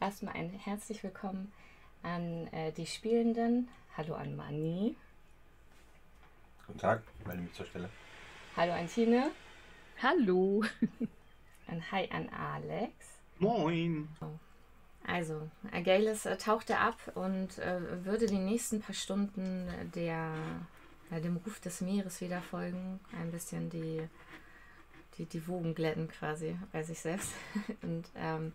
[0.00, 1.52] Erstmal ein herzlich willkommen
[2.04, 3.68] an äh, die Spielenden.
[3.96, 4.94] Hallo an Mani.
[6.68, 7.90] Guten Tag, melde mich zur Stelle.
[8.56, 9.32] Hallo an Tine.
[10.00, 10.62] Hallo.
[11.66, 12.92] Und hi an Alex.
[13.40, 14.08] Moin.
[15.04, 20.32] Also, Agalis äh, tauchte ab und äh, würde die nächsten paar Stunden der,
[21.10, 23.00] ja, dem Ruf des Meeres wieder folgen.
[23.18, 24.08] Ein bisschen die,
[25.16, 27.32] die, die Wogen glätten quasi bei sich selbst.
[27.82, 28.52] und ähm,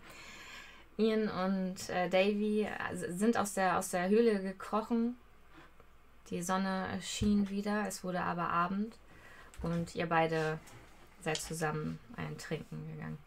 [0.98, 5.18] Ian und äh, Davy äh, sind aus der, aus der Höhle gekrochen.
[6.30, 8.96] Die Sonne schien wieder, es wurde aber Abend
[9.62, 10.60] und ihr beide
[11.22, 13.18] seid zusammen ein Trinken gegangen.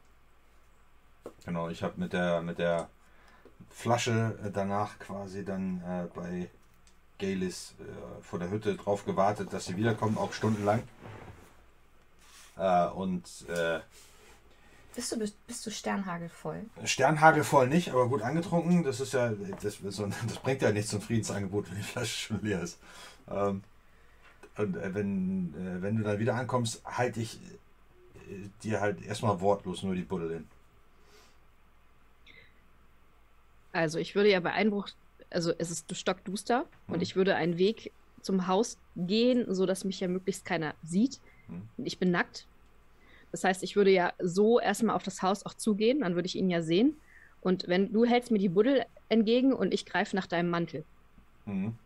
[1.45, 2.89] Genau, ich habe mit der, mit der
[3.71, 6.49] Flasche äh, danach quasi dann äh, bei
[7.19, 10.83] Galis äh, vor der Hütte drauf gewartet, dass sie wiederkommen, auch stundenlang.
[12.57, 13.81] Äh, und äh,
[14.97, 16.65] bist du, bist du sternhagelvoll?
[16.85, 18.83] Sternhagelvoll nicht, aber gut angetrunken.
[18.83, 19.31] Das ist ja,
[19.63, 22.79] das, das bringt ja nichts zum Friedensangebot, wenn die Flasche schon leer ist.
[23.31, 23.63] Ähm,
[24.57, 27.39] und äh, wenn, äh, wenn du dann wieder ankommst, halte ich
[28.15, 30.47] äh, dir halt erstmal wortlos nur die Buddel hin.
[33.73, 34.89] Also ich würde ja bei Einbruch,
[35.29, 36.95] also es ist stockduster hm.
[36.95, 37.93] und ich würde einen Weg
[38.23, 41.21] zum Haus gehen, sodass mich ja möglichst keiner sieht.
[41.49, 41.69] Hm.
[41.85, 42.47] Ich bin nackt,
[43.33, 46.37] das heißt, ich würde ja so erstmal auf das Haus auch zugehen, dann würde ich
[46.37, 46.97] ihn ja sehen.
[47.41, 50.85] Und wenn du hältst mir die Buddel entgegen und ich greife nach deinem Mantel.
[51.45, 51.77] Mhm.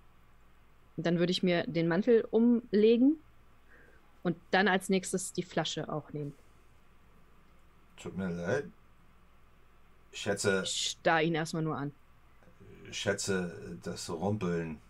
[0.97, 3.17] Dann würde ich mir den Mantel umlegen
[4.23, 6.35] und dann als nächstes die Flasche auch nehmen.
[7.97, 8.65] Tut mir leid.
[10.13, 10.63] Ich schätze.
[10.65, 11.93] Ich starr ihn erstmal nur an.
[12.89, 14.81] Ich schätze, das Rumpeln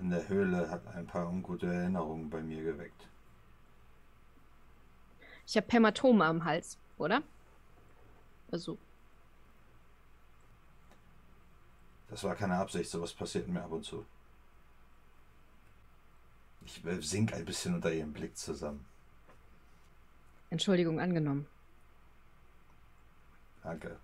[0.00, 3.09] in der Höhle hat ein paar ungute Erinnerungen bei mir geweckt.
[5.50, 7.24] Ich habe Hämatome am Hals, oder?
[8.52, 8.78] Also.
[12.08, 14.06] Das war keine Absicht, sowas passiert mir ab und zu.
[16.64, 18.84] Ich sink ein bisschen unter ihrem Blick zusammen.
[20.50, 21.48] Entschuldigung angenommen.
[23.64, 23.98] Danke.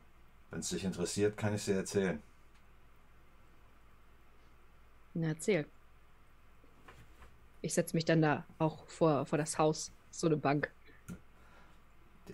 [0.51, 2.21] Wenn es dich interessiert, kann ich sie erzählen.
[5.15, 5.65] Na, erzähl.
[7.63, 10.73] Ich setze mich dann da auch vor, vor das Haus, so eine Bank.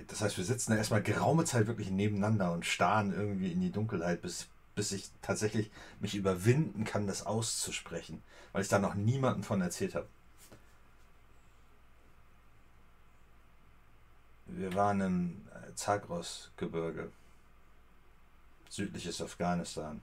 [0.08, 3.70] Das heißt, wir sitzen da erstmal geraume Zeit wirklich nebeneinander und starren irgendwie in die
[3.70, 8.22] Dunkelheit, bis, bis ich tatsächlich mich überwinden kann, das auszusprechen,
[8.52, 10.08] weil ich da noch niemandem von erzählt habe.
[14.46, 17.10] Wir waren im äh, Zagros-Gebirge,
[18.68, 20.00] südliches Afghanistan.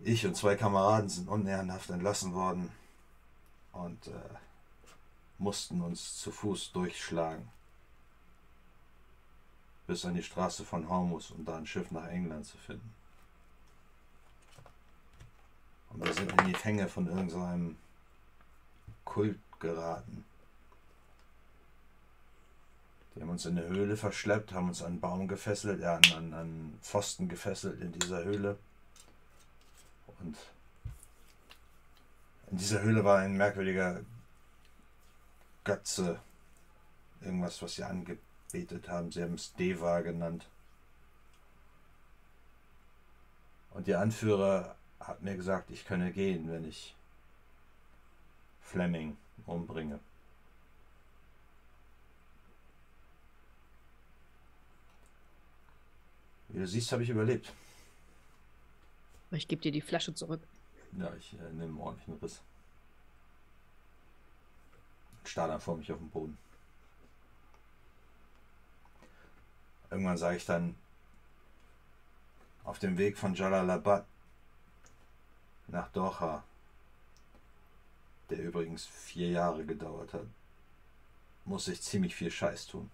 [0.00, 2.70] Ich und zwei Kameraden sind unehrenhaft entlassen worden
[3.72, 4.12] und äh,
[5.40, 7.48] mussten uns zu Fuß durchschlagen.
[9.86, 12.94] Bis an die Straße von Hormus, um da ein Schiff nach England zu finden.
[15.88, 17.76] Und wir sind in die Fänge von irgendeinem
[19.04, 20.24] Kult geraten.
[23.14, 26.32] Die haben uns in eine Höhle verschleppt, haben uns an einen Baum gefesselt, ja, an,
[26.32, 28.56] an Pfosten gefesselt in dieser Höhle.
[30.20, 30.36] Und
[32.52, 34.00] in dieser Höhle war ein merkwürdiger
[35.70, 36.20] Götze.
[37.20, 39.12] Irgendwas, was sie angebetet haben.
[39.12, 40.48] Sie haben es Deva genannt.
[43.72, 46.96] Und der Anführer hat mir gesagt, ich könne gehen, wenn ich
[48.62, 50.00] Fleming umbringe.
[56.48, 57.52] Wie du siehst, habe ich überlebt.
[59.30, 60.40] Ich gebe dir die Flasche zurück.
[60.98, 62.42] Ja, ich äh, nehme einen ordentlichen Riss
[65.24, 66.38] starr dann vor mich auf den Boden.
[69.90, 70.76] Irgendwann sage ich dann,
[72.64, 74.06] auf dem Weg von Jalalabad
[75.66, 76.44] nach Doha,
[78.28, 80.26] der übrigens vier Jahre gedauert hat,
[81.44, 82.90] muss ich ziemlich viel Scheiß tun.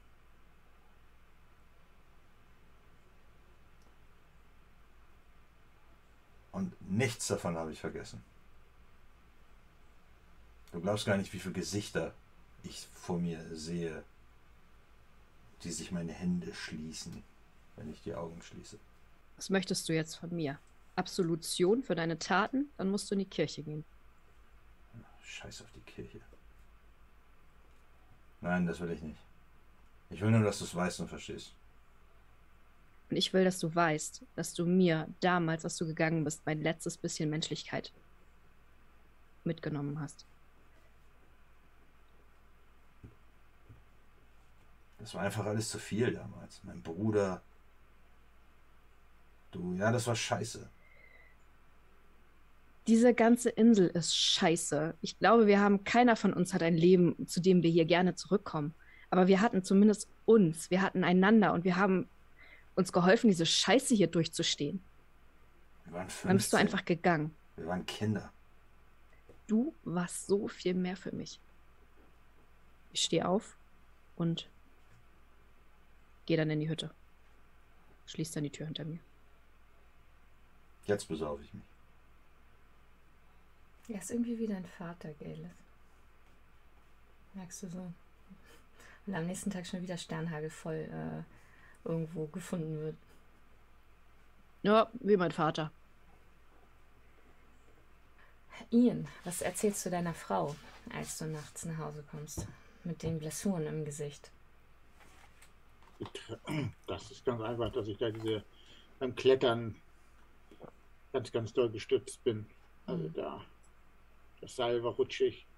[6.53, 8.25] Und nichts davon habe ich vergessen.
[10.77, 12.13] Du glaubst gar nicht, wie viele Gesichter
[12.63, 14.05] ich vor mir sehe,
[15.63, 17.23] die sich meine Hände schließen,
[17.77, 18.79] wenn ich die Augen schließe.
[19.37, 20.59] Was möchtest du jetzt von mir?
[20.95, 22.69] Absolution für deine Taten?
[22.77, 23.87] Dann musst du in die Kirche gehen.
[25.25, 26.21] Scheiß auf die Kirche.
[28.43, 29.19] Nein, das will ich nicht.
[30.11, 31.55] Ich will nur, dass du es weißt und verstehst.
[33.09, 36.61] Und ich will, dass du weißt, dass du mir damals, als du gegangen bist, mein
[36.61, 37.95] letztes bisschen Menschlichkeit
[39.43, 40.27] mitgenommen hast.
[45.07, 46.65] Das war einfach alles zu viel damals.
[46.65, 47.41] Mein Bruder.
[49.53, 50.69] Du, ja, das war scheiße.
[52.89, 54.97] Diese ganze Insel ist scheiße.
[55.03, 58.17] Ich glaube, wir haben, keiner von uns hat ein Leben, zu dem wir hier gerne
[58.17, 58.75] zurückkommen.
[59.09, 62.09] Aber wir hatten zumindest uns, wir hatten einander und wir haben
[62.75, 64.83] uns geholfen, diese Scheiße hier durchzustehen.
[65.85, 66.29] Wir waren 15.
[66.29, 67.33] Dann bist du einfach gegangen.
[67.55, 68.33] Wir waren Kinder.
[69.47, 71.39] Du warst so viel mehr für mich.
[72.93, 73.57] Ich stehe auf
[74.17, 74.49] und
[76.27, 76.91] gehe dann in die Hütte.
[78.07, 78.99] Schließ dann die Tür hinter mir.
[80.87, 81.65] Jetzt besaufe ich mich.
[83.89, 85.51] Er ist irgendwie wie dein Vater, Gaelis.
[87.35, 87.93] Merkst du so?
[89.07, 92.97] Und am nächsten Tag schon wieder Sternhagel voll äh, irgendwo gefunden wird.
[94.63, 95.71] Ja, wie mein Vater.
[98.71, 100.57] Ian, was erzählst du deiner Frau,
[100.93, 102.47] als du nachts nach Hause kommst?
[102.83, 104.31] Mit den Blessuren im Gesicht.
[106.87, 108.45] Das ist ganz einfach, dass ich da diese
[108.99, 109.83] beim Klettern
[111.13, 112.49] ganz, ganz doll gestützt bin.
[112.87, 113.15] Also Mhm.
[113.15, 113.45] da,
[114.41, 115.49] das Seil war rutschig.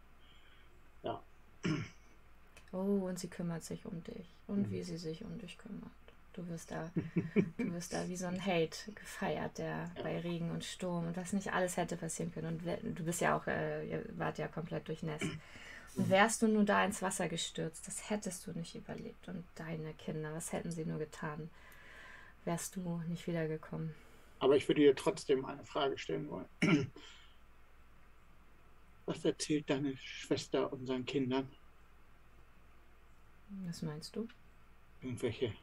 [1.03, 1.25] Ja,
[2.73, 4.27] Oh, und sie kümmert sich um dich.
[4.47, 4.71] Und Mhm.
[4.71, 5.91] wie sie sich um dich kümmert.
[6.35, 6.91] Du wirst da,
[7.61, 11.33] du wirst da wie so ein Hate gefeiert, der bei Regen und Sturm und was
[11.33, 12.61] nicht alles hätte passieren können.
[12.85, 15.37] Und du bist ja auch, äh, ihr wart ja komplett durchnässt.
[15.99, 19.29] Und wärst du nur da ins Wasser gestürzt, das hättest du nicht überlebt.
[19.29, 21.51] Und deine Kinder, was hätten sie nur getan?
[22.45, 23.95] Wärst du nicht wiedergekommen?
[24.41, 26.49] aber ich würde dir trotzdem eine Frage stellen wollen.
[29.07, 31.49] Was erzählt deine Schwester unseren Kindern?
[33.67, 34.29] Was meinst du?
[35.01, 35.55] Irgendwelche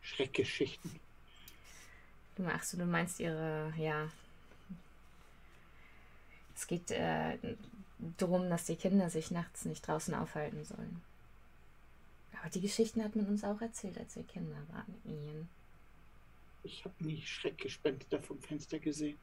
[0.00, 0.98] Schreckgeschichten?
[2.36, 4.08] Du machst du, du meinst ihre, ja.
[6.54, 7.36] Es geht äh,
[7.98, 11.02] darum, dass die Kinder sich nachts nicht draußen aufhalten sollen.
[12.40, 15.48] Aber die Geschichten hat man uns auch erzählt, als wir Kinder waren, Ian.
[16.62, 19.18] Ich habe nie Schreckgespenster vom Fenster gesehen.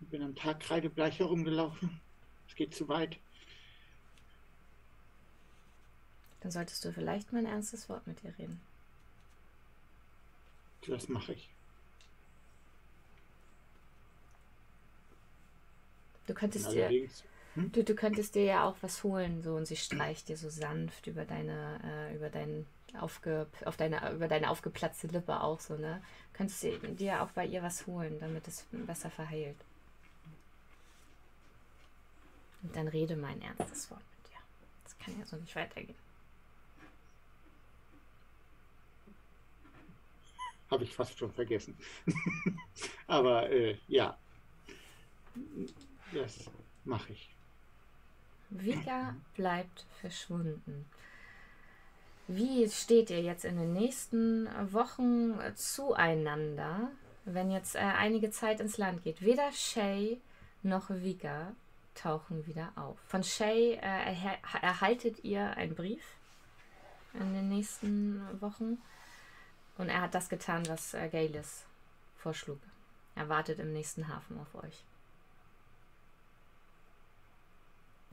[0.00, 2.00] Ich bin am Tag kreidebleich herumgelaufen.
[2.48, 3.18] Es geht zu weit.
[6.40, 8.60] Dann solltest du vielleicht mal ein ernstes Wort mit ihr reden.
[10.86, 11.53] Das mache ich.
[16.26, 19.76] Du könntest dir, allerdings, du, du könntest dir ja auch was holen, so und sie
[19.76, 22.66] streicht dir so sanft über deine, äh, über dein
[22.98, 26.02] aufge, auf deine, über deine aufgeplatzte Lippe auch so, ne?
[26.32, 29.56] Könntest du dir auch bei ihr was holen, damit es besser verheilt.
[32.62, 34.38] Und dann rede mal ein ernstes Wort mit dir.
[34.84, 35.96] Das kann ja so nicht weitergehen.
[40.70, 41.76] habe ich fast schon vergessen.
[43.06, 44.18] Aber äh, ja,
[46.14, 46.50] das
[46.84, 47.30] mache ich.
[48.50, 50.86] Vika bleibt verschwunden.
[52.26, 56.90] Wie steht ihr jetzt in den nächsten Wochen zueinander,
[57.24, 59.20] wenn jetzt äh, einige Zeit ins Land geht?
[59.22, 60.20] Weder Shay
[60.62, 61.54] noch Vika
[61.94, 62.98] tauchen wieder auf.
[63.08, 63.80] Von Shay äh,
[64.14, 66.02] erha- erhaltet ihr einen Brief
[67.12, 68.78] in den nächsten Wochen
[69.76, 71.64] und er hat das getan, was äh, Gaelis
[72.16, 72.58] vorschlug.
[73.16, 74.82] Er wartet im nächsten Hafen auf euch.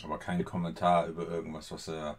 [0.04, 2.18] Aber kein Kommentar über irgendwas, was er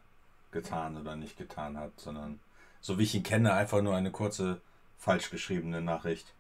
[0.51, 2.41] getan oder nicht getan hat, sondern
[2.81, 4.61] so wie ich ihn kenne, einfach nur eine kurze,
[4.99, 6.33] falsch geschriebene Nachricht.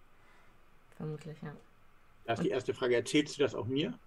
[0.96, 1.54] Vermutlich, ja.
[2.24, 2.94] Das ist die erste Frage.
[2.94, 3.98] Erzählst du das auch mir?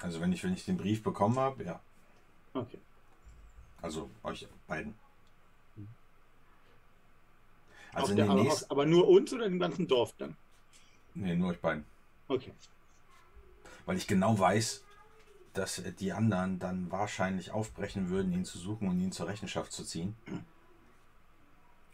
[0.00, 1.80] Also wenn ich, wenn ich den Brief bekommen habe, ja.
[2.54, 2.78] Okay.
[3.82, 4.94] Also euch beiden.
[7.92, 8.70] Auf Also der, aber, nächsten.
[8.70, 10.36] aber nur uns oder im ganzen Dorf dann?
[11.14, 11.84] Nee, nur euch beiden.
[12.28, 12.52] Okay.
[13.86, 14.84] Weil ich genau weiß,
[15.54, 19.84] dass die anderen dann wahrscheinlich aufbrechen würden, ihn zu suchen und ihn zur Rechenschaft zu
[19.84, 20.14] ziehen.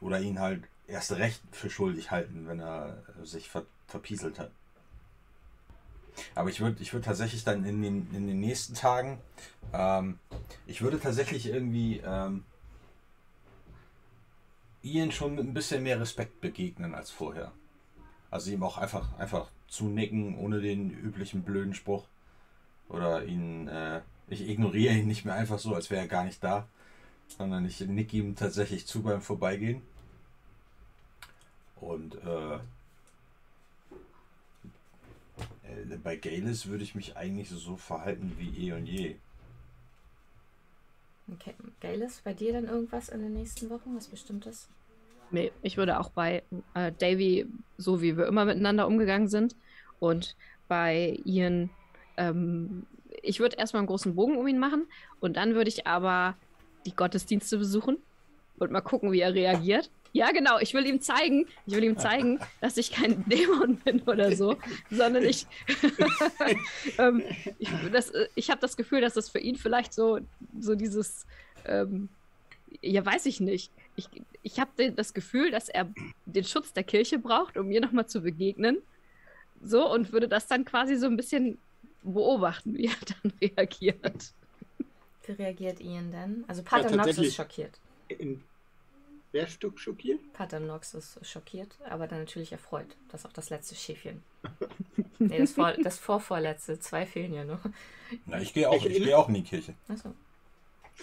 [0.00, 4.50] Oder ihn halt erst recht für schuldig halten, wenn er sich ver verpieselt hat.
[6.34, 9.20] Aber ich würde ich würd tatsächlich dann in den, in den nächsten Tagen,
[9.72, 10.18] ähm,
[10.66, 12.44] ich würde tatsächlich irgendwie ähm,
[14.82, 17.52] Ian schon mit ein bisschen mehr Respekt begegnen als vorher.
[18.30, 22.06] Also ihm auch einfach, einfach zunicken, ohne den üblichen blöden Spruch.
[22.88, 26.42] Oder ihn, äh, ich ignoriere ihn nicht mehr einfach so, als wäre er gar nicht
[26.42, 26.66] da.
[27.28, 29.82] Sondern ich nick ihm tatsächlich zu beim Vorbeigehen.
[31.80, 32.54] Und äh,
[35.64, 39.16] äh, bei Galis würde ich mich eigentlich so verhalten wie eh und je.
[41.32, 41.54] Okay.
[41.80, 43.96] Gaelis, bei dir dann irgendwas in den nächsten Wochen?
[43.96, 44.68] Was Bestimmtes?
[45.32, 47.46] Nee, ich würde auch bei äh, Davy,
[47.78, 49.56] so wie wir immer miteinander umgegangen sind,
[49.98, 50.36] und
[50.68, 51.70] bei Ian,
[52.16, 52.86] ähm,
[53.22, 54.86] ich würde erstmal einen großen Bogen um ihn machen
[55.20, 56.36] und dann würde ich aber
[56.84, 57.98] die Gottesdienste besuchen
[58.58, 59.90] und mal gucken, wie er reagiert.
[60.12, 60.58] Ja, genau.
[60.60, 64.56] Ich will ihm zeigen, ich will ihm zeigen, dass ich kein Dämon bin oder so,
[64.90, 65.46] sondern ich,
[66.98, 67.22] ähm,
[67.58, 67.68] ich,
[68.34, 70.20] ich habe das Gefühl, dass das für ihn vielleicht so,
[70.58, 71.26] so dieses,
[71.66, 72.08] ähm,
[72.80, 73.70] ja, weiß ich nicht.
[73.96, 74.08] Ich,
[74.42, 75.88] ich habe das Gefühl, dass er
[76.24, 78.78] den Schutz der Kirche braucht, um mir nochmal zu begegnen.
[79.62, 81.58] So, und würde das dann quasi so ein bisschen
[82.12, 84.32] beobachten, wie er dann reagiert.
[85.26, 86.44] Wie reagiert Ian denn?
[86.46, 87.78] Also Pater ja, Nox ist schockiert.
[88.08, 88.42] In,
[89.32, 90.20] wer Stück schockiert?
[90.32, 92.96] Pater Nox ist schockiert, aber dann natürlich erfreut.
[93.08, 94.22] Das ist auch das letzte Schäfchen.
[95.18, 96.78] nee, das, vor, das vorvorletzte.
[96.78, 97.60] Zwei fehlen ja noch.
[98.26, 99.74] Na, ich gehe auch, ich, ich geh auch in die Kirche.
[99.88, 100.14] Achso.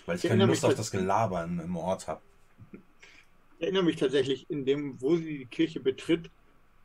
[0.05, 2.21] Weil ich, ich keine Lust auf das Gelaber im, im Ort habe.
[3.57, 6.29] Ich erinnere mich tatsächlich, in dem, wo sie die Kirche betritt,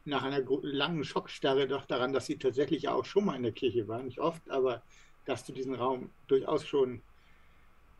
[0.09, 3.89] nach einer langen Schockstarre doch daran, dass sie tatsächlich auch schon mal in der Kirche
[3.89, 4.03] war.
[4.03, 4.83] Nicht oft, aber
[5.25, 7.03] dass du diesen Raum durchaus schon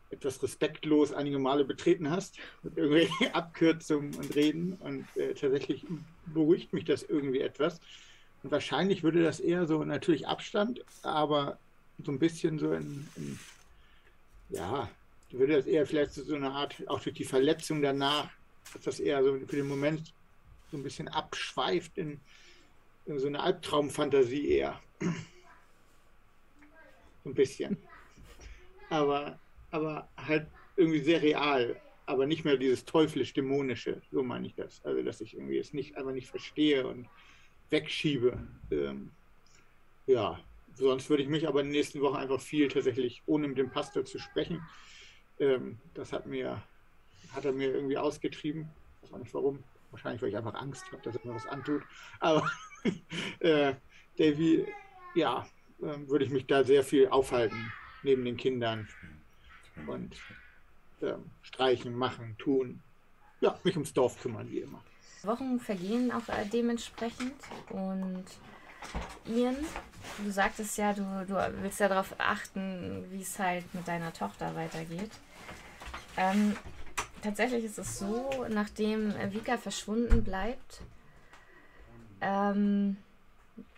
[0.09, 4.73] etwas respektlos einige Male betreten hast, mit irgendwelchen Abkürzungen und Reden.
[4.79, 5.85] Und äh, tatsächlich
[6.25, 7.79] beruhigt mich das irgendwie etwas.
[8.41, 11.59] Und wahrscheinlich würde das eher so natürlich Abstand, aber
[12.03, 13.39] so ein bisschen so in, in
[14.49, 14.89] ja,
[15.31, 18.29] würde das eher vielleicht so eine Art, auch durch die Verletzung danach,
[18.73, 20.13] dass das eher so für den Moment
[20.71, 22.19] so ein bisschen abschweift in,
[23.05, 24.79] in so eine Albtraumfantasie eher.
[27.23, 27.77] So ein bisschen.
[28.89, 29.39] Aber,
[29.71, 34.83] aber halt irgendwie sehr real, aber nicht mehr dieses teuflisch-dämonische, so meine ich das.
[34.83, 37.07] Also, dass ich irgendwie es nicht einfach nicht verstehe und
[37.69, 38.47] wegschiebe.
[38.71, 39.11] Ähm,
[40.07, 40.39] ja,
[40.73, 43.69] sonst würde ich mich aber in den nächsten Wochen einfach viel tatsächlich, ohne mit dem
[43.69, 44.61] Pastor zu sprechen,
[45.39, 46.63] ähm, das hat mir,
[47.31, 48.69] hat er mir irgendwie ausgetrieben.
[48.95, 49.63] Ich weiß auch nicht warum.
[49.91, 51.81] Wahrscheinlich, weil ich einfach Angst habe, dass er mir was antut.
[52.19, 52.49] Aber
[53.39, 53.73] äh,
[54.17, 54.67] Davy,
[55.15, 55.47] ja,
[55.81, 57.71] äh, würde ich mich da sehr viel aufhalten,
[58.03, 58.87] neben den Kindern.
[59.87, 60.15] Und
[61.01, 62.81] äh, streichen, machen, tun.
[63.39, 64.83] Ja, mich ums Dorf kümmern, wie immer.
[65.23, 67.33] Wochen vergehen auch dementsprechend.
[67.69, 68.25] Und
[69.25, 69.55] Ian,
[70.23, 74.55] du sagtest ja, du, du willst ja darauf achten, wie es halt mit deiner Tochter
[74.55, 75.11] weitergeht.
[76.17, 76.55] Ähm,
[77.21, 80.81] tatsächlich ist es so, nachdem Vika verschwunden bleibt,
[82.21, 82.97] ähm,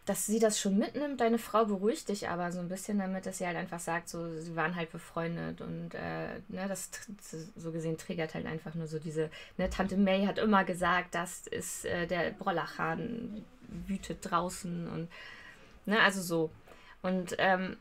[0.05, 1.21] dass sie das schon mitnimmt.
[1.21, 4.39] Deine Frau beruhigt dich aber so ein bisschen damit, dass sie halt einfach sagt, so,
[4.39, 6.89] sie waren halt befreundet und äh, ne, das
[7.55, 11.48] so gesehen triggert halt einfach nur so diese, ne, Tante May hat immer gesagt, das
[11.48, 13.45] ist äh, der Brollerchan
[13.88, 15.07] wütet draußen und
[15.86, 16.50] ne, also so.
[17.03, 17.77] Und ähm,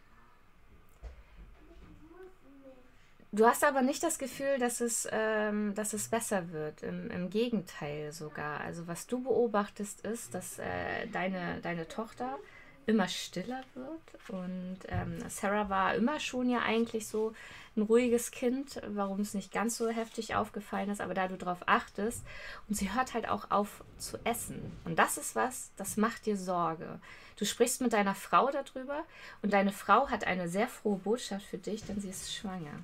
[3.33, 6.83] Du hast aber nicht das Gefühl, dass es, ähm, dass es besser wird.
[6.83, 8.61] Im, Im, Gegenteil sogar.
[8.61, 12.39] Also was du beobachtest ist, dass äh, deine, deine Tochter
[12.87, 14.31] immer stiller wird.
[14.31, 17.33] Und ähm, Sarah war immer schon ja eigentlich so
[17.77, 21.61] ein ruhiges Kind, warum es nicht ganz so heftig aufgefallen ist, aber da du darauf
[21.67, 22.25] achtest
[22.69, 24.77] und sie hört halt auch auf zu essen.
[24.85, 26.99] Und das ist was, das macht dir Sorge.
[27.37, 29.05] Du sprichst mit deiner Frau darüber
[29.41, 32.81] und deine Frau hat eine sehr frohe Botschaft für dich, denn sie ist schwanger.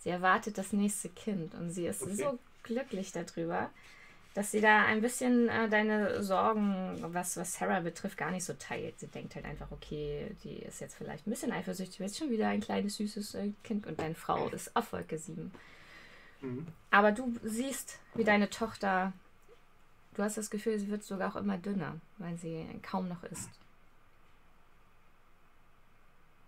[0.00, 2.14] Sie erwartet das nächste Kind und sie ist okay.
[2.14, 3.70] so glücklich darüber,
[4.34, 8.54] dass sie da ein bisschen äh, deine Sorgen, was, was Sarah betrifft, gar nicht so
[8.54, 8.98] teilt.
[8.98, 12.48] Sie denkt halt einfach, okay, die ist jetzt vielleicht ein bisschen eifersüchtig, ist schon wieder
[12.48, 15.50] ein kleines, süßes äh, Kind und deine Frau ist auf Wolke 7.
[16.40, 16.66] Mhm.
[16.90, 19.12] Aber du siehst, wie deine Tochter,
[20.14, 23.50] du hast das Gefühl, sie wird sogar auch immer dünner, weil sie kaum noch isst.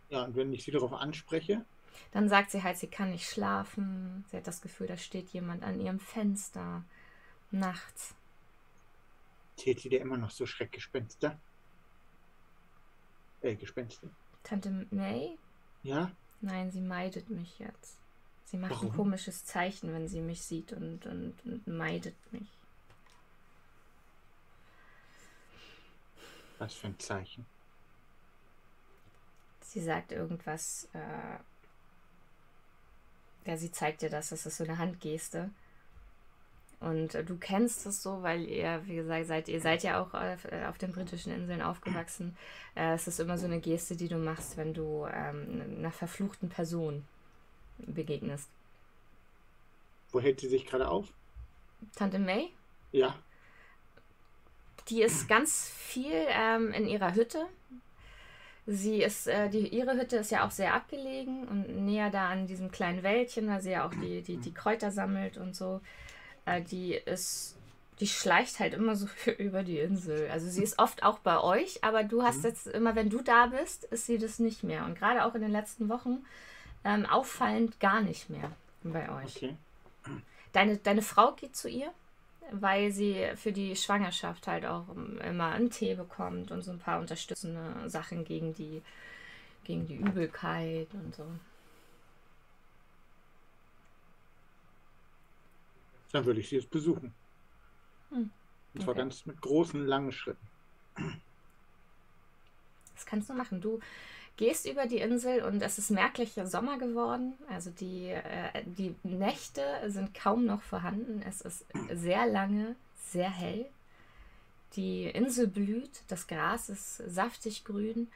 [0.08, 1.64] Ja, und wenn ich sie darauf anspreche,
[2.12, 4.24] dann sagt sie halt, sie kann nicht schlafen.
[4.30, 6.84] Sie hat das Gefühl, da steht jemand an ihrem Fenster
[7.50, 8.14] nachts.
[9.56, 11.38] Sie dir immer noch so Schreckgespenster?
[13.42, 14.08] Äh, Gespenster.
[14.42, 15.38] Tante May?
[15.82, 16.10] Ja?
[16.40, 17.98] Nein, sie meidet mich jetzt.
[18.44, 18.88] Sie macht Warum?
[18.88, 22.48] ein komisches Zeichen, wenn sie mich sieht und, und, und meidet mich.
[26.58, 27.46] Was für ein Zeichen?
[29.60, 31.38] Sie sagt irgendwas, äh,
[33.44, 35.50] ja, sie zeigt dir das, das ist so eine Handgeste.
[36.82, 40.14] Und äh, du kennst es so, weil ihr, wie gesagt, seid, ihr seid ja auch
[40.14, 42.36] auf, äh, auf den britischen Inseln aufgewachsen.
[42.74, 46.48] Äh, es ist immer so eine Geste, die du machst, wenn du ähm, einer verfluchten
[46.48, 47.04] Person
[47.78, 48.48] begegnest.
[50.10, 51.06] Wo hält sie sich gerade auf?
[51.94, 52.50] Tante May?
[52.90, 53.16] Ja.
[54.88, 57.46] Die ist ganz viel ähm, in ihrer Hütte.
[58.66, 62.46] Sie ist, äh, die, ihre Hütte ist ja auch sehr abgelegen und näher da an
[62.46, 65.80] diesem kleinen Wäldchen, weil sie ja auch die, die, die Kräuter sammelt und so.
[66.44, 67.56] Äh, die ist,
[67.98, 70.30] die schleicht halt immer so über die Insel.
[70.30, 72.44] Also sie ist oft auch bei euch, aber du hast mhm.
[72.44, 74.84] jetzt immer, wenn du da bist, ist sie das nicht mehr.
[74.84, 76.24] Und gerade auch in den letzten Wochen
[76.84, 78.52] ähm, auffallend gar nicht mehr.
[78.84, 79.36] bei euch.
[79.36, 79.56] Okay.
[80.52, 81.90] Deine, deine Frau geht zu ihr,
[82.50, 87.00] weil sie für die Schwangerschaft halt auch immer einen Tee bekommt und so ein paar
[87.00, 88.82] unterstützende Sachen gegen die,
[89.64, 91.26] gegen die Übelkeit und so.
[96.12, 97.14] Dann würde ich sie jetzt besuchen.
[98.10, 98.30] Hm.
[98.74, 99.00] Und zwar okay.
[99.00, 100.46] ganz mit großen, langen Schritten.
[102.94, 103.60] Das kannst du machen.
[103.60, 103.80] Du
[104.42, 107.34] gehst über die Insel und es ist merklich Sommer geworden.
[107.48, 111.22] Also die, äh, die Nächte sind kaum noch vorhanden.
[111.24, 113.66] Es ist sehr lange, sehr hell.
[114.74, 118.08] Die Insel blüht, das Gras ist saftig grün.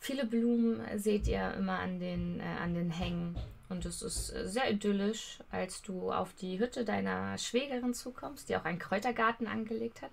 [0.00, 3.36] Viele Blumen seht ihr immer an den, äh, an den Hängen.
[3.68, 8.64] Und es ist sehr idyllisch, als du auf die Hütte deiner Schwägerin zukommst, die auch
[8.64, 10.10] einen Kräutergarten angelegt hat.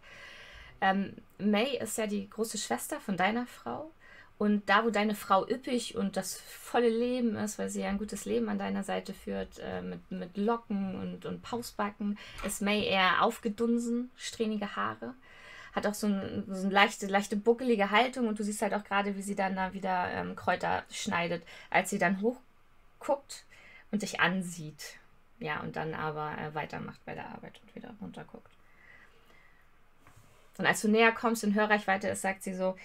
[0.82, 3.90] Ähm, May ist ja die große Schwester von deiner Frau.
[4.38, 7.98] Und da, wo deine Frau üppig und das volle Leben ist, weil sie ja ein
[7.98, 12.86] gutes Leben an deiner Seite führt, äh, mit, mit Locken und, und Pausbacken, ist May
[12.86, 15.14] eher aufgedunsen, strähnige Haare.
[15.74, 18.84] Hat auch so, ein, so eine leichte, leichte buckelige Haltung und du siehst halt auch
[18.84, 23.46] gerade, wie sie dann da wieder ähm, Kräuter schneidet, als sie dann hochguckt
[23.92, 24.98] und dich ansieht.
[25.40, 28.52] Ja, und dann aber äh, weitermacht bei der Arbeit und wieder runterguckt.
[30.58, 32.76] Und als du näher kommst in Hörreichweite ist, sagt sie so,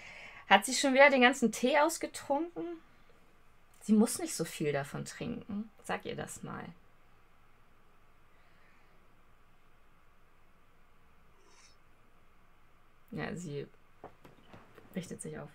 [0.50, 2.64] hat sie schon wieder den ganzen Tee ausgetrunken?
[3.82, 5.70] Sie muss nicht so viel davon trinken.
[5.84, 6.64] Sag ihr das mal.
[13.12, 13.66] Ja, sie
[14.94, 15.48] richtet sich auf.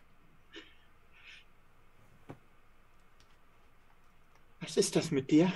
[4.62, 5.52] Was ist das mit dir?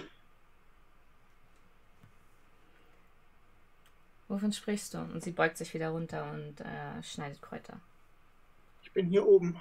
[4.27, 4.99] Wovon sprichst du?
[4.99, 7.79] Und sie beugt sich wieder runter und äh, schneidet Kräuter.
[8.89, 9.55] Ich bin hier oben.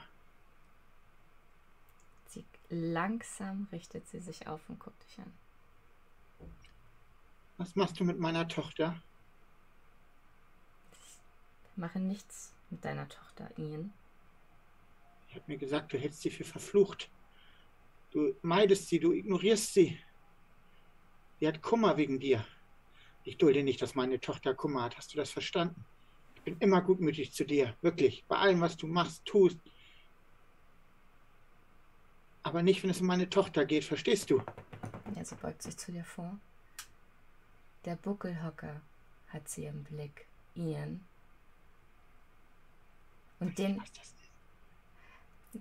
[2.28, 5.30] Sie, langsam richtet sie sich auf und guckt dich an.
[7.58, 9.02] Was machst du mit meiner Tochter?
[10.92, 13.92] Ich mache nichts mit deiner Tochter, Ian.
[15.28, 17.10] Ich habe mir gesagt, du hältst sie für verflucht.
[18.12, 20.00] Du meidest sie, du ignorierst sie.
[21.38, 22.46] Sie hat Kummer wegen dir.
[23.24, 24.96] Ich dulde nicht, dass meine Tochter Kummer hat.
[24.96, 25.84] Hast du das verstanden?
[26.38, 28.24] Ich bin immer gutmütig zu dir, wirklich.
[28.28, 29.58] Bei allem, was du machst, tust.
[32.42, 34.42] Aber nicht, wenn es um meine Tochter geht, verstehst du?
[35.14, 36.38] Ja, sie beugt sich zu dir vor.
[37.84, 38.80] Der Buckelhocker
[39.28, 40.26] hat sie im Blick.
[40.54, 41.04] Ian.
[43.40, 43.82] Und den.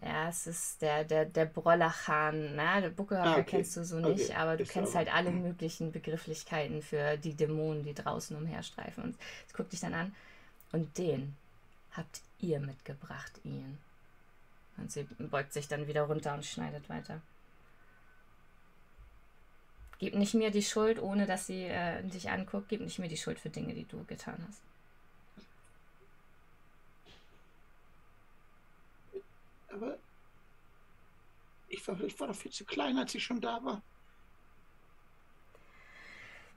[0.02, 2.82] Ja, es ist der, der, der Brollerchan, ne?
[2.82, 3.44] Der Buckelhocker ah, okay.
[3.44, 4.34] kennst du so nicht, okay.
[4.36, 5.00] aber du ist kennst aber.
[5.00, 9.04] halt alle möglichen Begrifflichkeiten für die Dämonen, die draußen umherstreifen.
[9.04, 10.16] Und sie guckt dich dann an.
[10.72, 11.36] Und den
[11.92, 13.78] habt ihr mitgebracht, Ian.
[14.78, 17.22] Und sie beugt sich dann wieder runter und schneidet weiter.
[20.00, 22.70] Gib nicht mir die Schuld, ohne dass sie äh, dich anguckt.
[22.70, 24.62] Gib nicht mir die Schuld für Dinge, die du getan hast.
[29.70, 29.98] Aber
[31.68, 33.82] ich war, ich war doch viel zu klein, als ich schon da war.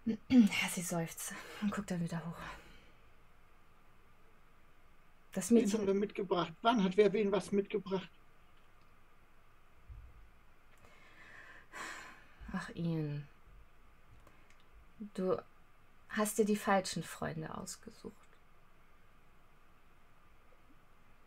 [0.28, 2.59] Ja, sie seufzt und guckt dann wieder hoch.
[5.32, 5.72] Das Mädchen.
[5.72, 6.52] Wen haben wir mitgebracht?
[6.62, 8.08] Wann hat wer wen was mitgebracht?
[12.52, 13.26] Ach, Ian.
[15.14, 15.40] Du
[16.08, 18.14] hast dir die falschen Freunde ausgesucht.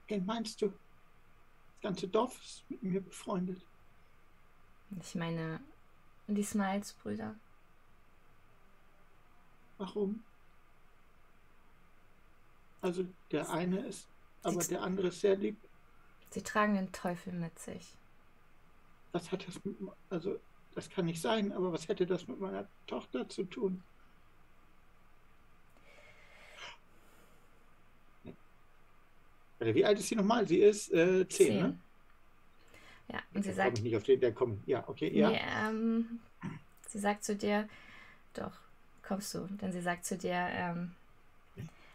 [0.08, 0.74] Wen meinst du?
[1.84, 3.62] ganze Dorf ist mit mir befreundet.
[5.02, 5.60] Ich meine,
[6.28, 7.36] die Smiles-Brüder.
[9.78, 10.24] Warum?
[12.84, 14.10] Also der eine ist,
[14.44, 15.58] aber Sie der andere ist sehr lieb.
[16.32, 17.96] Sie tragen den Teufel mit sich.
[19.14, 19.78] Was hat das mit,
[20.10, 20.38] also
[20.76, 23.82] das kann nicht sein, aber was hätte das mit meiner Tochter zu tun?
[29.60, 30.46] Wie alt ist sie nochmal?
[30.46, 31.62] Sie ist äh, zehn, zehn.
[31.62, 31.80] ne?
[33.08, 33.78] Ja, und sie sagt.
[33.78, 34.68] Ich nicht auf den, der kommt.
[34.68, 35.30] Ja, okay, ja.
[35.30, 36.20] Nee, ähm,
[36.90, 37.70] sie sagt zu dir,
[38.34, 38.58] doch,
[39.04, 40.96] kommst du, denn sie sagt zu dir, ähm,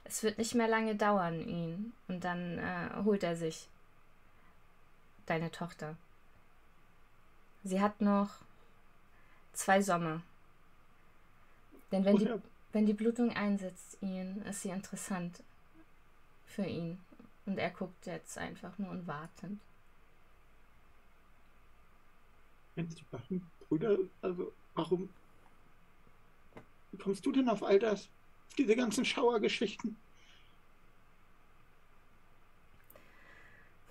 [0.08, 1.92] es wird nicht mehr lange dauern, ihn.
[2.08, 3.68] Und dann äh, holt er sich
[5.26, 5.96] deine Tochter.
[7.62, 8.30] Sie hat noch
[9.52, 10.22] zwei Sommer.
[11.92, 12.42] Denn wenn, oh, die,
[12.72, 15.42] wenn die Blutung einsetzt, ihn, ist sie interessant
[16.46, 16.98] für ihn.
[17.46, 19.60] Und er guckt jetzt einfach nur und wartend.
[22.74, 25.08] Wenn die beiden Brüder, also warum
[26.92, 28.08] wie kommst du denn auf all das?
[28.56, 29.96] Diese ganzen Schauergeschichten?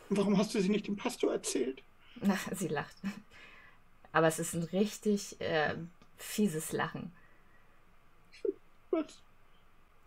[0.10, 1.84] Warum hast du sie nicht dem Pastor erzählt?
[2.22, 2.96] Na, sie lacht.
[4.12, 5.76] Aber es ist ein richtig äh,
[6.18, 7.12] fieses Lachen.
[8.90, 9.22] Was?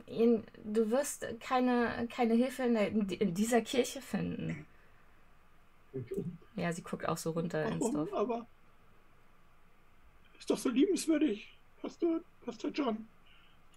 [0.07, 4.67] Ian, du wirst keine, keine Hilfe in, der, in dieser Kirche finden.
[6.57, 7.81] Ja, sie guckt auch so runter Warum?
[7.81, 8.13] ins Dorf.
[8.13, 8.47] Aber
[10.39, 11.49] ist doch so liebenswürdig,
[11.81, 13.07] Pastor, Pastor John.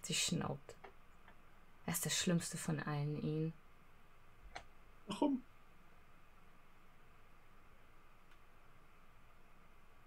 [0.04, 0.74] Sie schnaubt.
[1.86, 3.52] Er ist der Schlimmste von allen, ihn.
[5.06, 5.42] Warum?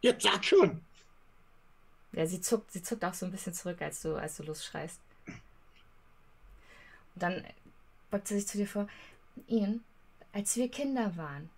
[0.01, 0.81] Jetzt sag schon!
[2.12, 4.99] Ja, sie zuckt, sie zuckt auch so ein bisschen zurück, als du, als du losschreist.
[5.25, 7.43] Und dann
[8.10, 8.88] beugt sie sich zu dir vor.
[9.47, 9.83] Ian,
[10.31, 11.49] als wir Kinder waren,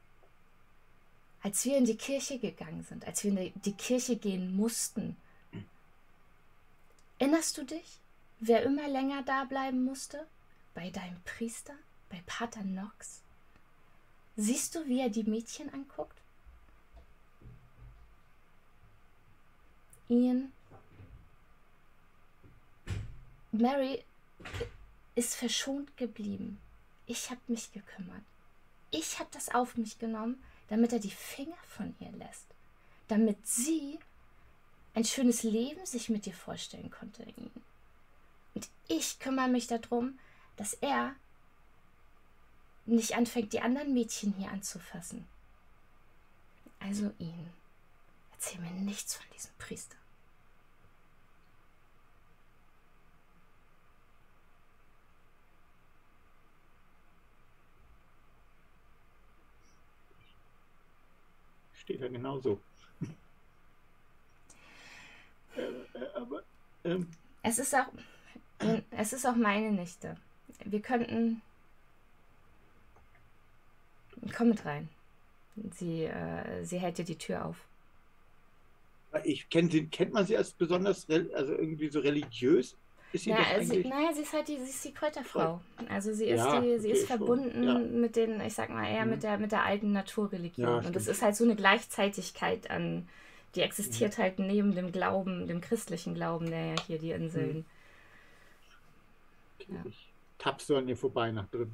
[1.43, 5.17] als wir in die Kirche gegangen sind, als wir in die Kirche gehen mussten,
[7.19, 7.98] erinnerst du dich,
[8.39, 10.27] wer immer länger da bleiben musste?
[10.73, 11.73] Bei deinem Priester?
[12.09, 13.21] Bei Pater Knox?
[14.35, 16.17] Siehst du, wie er die Mädchen anguckt?
[20.07, 20.51] Ian.
[23.51, 24.03] Mary
[25.15, 26.59] ist verschont geblieben.
[27.05, 28.23] Ich habe mich gekümmert.
[28.91, 32.45] Ich habe das auf mich genommen, damit er die Finger von ihr lässt.
[33.07, 33.99] Damit sie
[34.93, 37.23] ein schönes Leben sich mit dir vorstellen konnte.
[37.23, 37.51] Ian.
[38.53, 40.19] Und ich kümmere mich darum,
[40.57, 41.15] dass er
[42.85, 45.27] nicht anfängt, die anderen Mädchen hier anzufassen.
[46.79, 47.49] Also ihn.
[48.31, 49.95] Erzähl mir nichts von diesem Priester.
[61.73, 62.59] Steht da genauso.
[65.55, 66.43] äh, äh, aber,
[66.83, 67.07] ähm,
[67.43, 67.87] Es ist auch,
[68.91, 70.17] es ist auch meine Nichte.
[70.65, 71.41] Wir könnten.
[74.35, 74.89] Komm mit rein.
[75.73, 77.57] Sie, äh, sie hält dir die Tür auf.
[79.23, 82.77] ich kenn sie, kennt man sie als besonders, also irgendwie so religiös?
[83.11, 85.61] Ist sie Ja, sie, naja, sie ist halt die, sie ist die Kräuterfrau.
[85.89, 87.43] Also sie ist Ja, die, sie ist okay, schon.
[87.45, 87.85] verbunden Ja.
[88.01, 89.05] mit den, ich sag mal, eher Mhm.
[89.05, 90.73] mit der mit der alten Naturreligion.
[90.73, 91.07] Ja, Und stimmt.
[91.07, 93.07] ist halt so eine Gleichzeitigkeit an,
[93.55, 94.17] die existiert Mhm.
[94.17, 97.55] halt neben dem Glauben, dem christlichen Glauben, der ja hier die Inseln.
[97.55, 97.65] Okay,
[99.71, 99.81] ja.
[99.85, 101.73] Ich tapp so an ihr vorbei nach drin.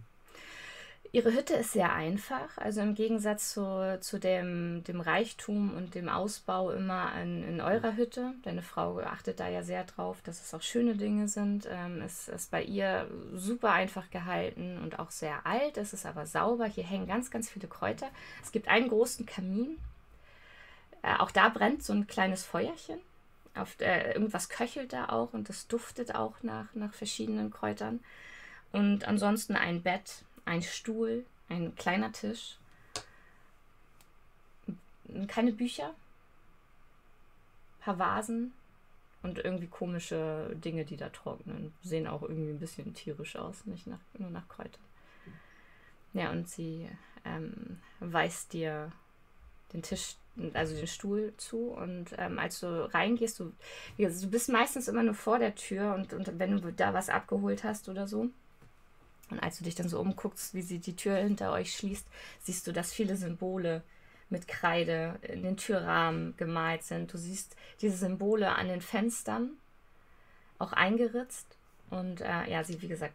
[1.15, 6.09] Ihre Hütte ist sehr einfach, also im Gegensatz zu, zu dem, dem Reichtum und dem
[6.09, 8.33] Ausbau immer in, in eurer Hütte.
[8.43, 11.69] Deine Frau achtet da ja sehr drauf, dass es auch schöne Dinge sind.
[11.71, 15.77] Ähm, es ist bei ihr super einfach gehalten und auch sehr alt.
[15.77, 16.65] Es ist aber sauber.
[16.65, 18.09] Hier hängen ganz, ganz viele Kräuter.
[18.43, 19.77] Es gibt einen großen Kamin.
[21.01, 22.99] Äh, auch da brennt so ein kleines Feuerchen.
[23.55, 28.01] Auf, äh, irgendwas köchelt da auch und es duftet auch nach, nach verschiedenen Kräutern.
[28.71, 32.57] Und ansonsten ein Bett, ein Stuhl, ein kleiner Tisch,
[35.27, 35.93] keine Bücher,
[37.79, 38.53] paar Vasen
[39.21, 41.73] und irgendwie komische Dinge, die da trocknen.
[41.81, 44.83] Sehen auch irgendwie ein bisschen tierisch aus, nicht nach, nur nach Kräutern.
[46.13, 46.89] Ja, und sie
[47.23, 48.91] ähm, weist dir
[49.73, 50.15] den Tisch,
[50.53, 53.51] also den Stuhl zu und ähm, als du reingehst, du,
[53.97, 57.09] gesagt, du bist meistens immer nur vor der Tür und, und wenn du da was
[57.09, 58.29] abgeholt hast oder so,
[59.29, 62.07] und als du dich dann so umguckst, wie sie die Tür hinter euch schließt,
[62.43, 63.81] siehst du, dass viele Symbole
[64.29, 67.13] mit Kreide in den Türrahmen gemalt sind.
[67.13, 69.51] Du siehst diese Symbole an den Fenstern
[70.59, 71.57] auch eingeritzt.
[71.89, 73.13] Und äh, ja, sie, wie gesagt,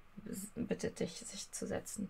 [0.55, 2.09] bittet dich, sich zu setzen.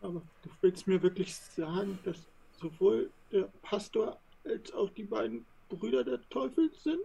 [0.00, 2.16] Aber du willst mir wirklich sagen, dass
[2.62, 7.00] sowohl der Pastor als auch die beiden Brüder der Teufel sind?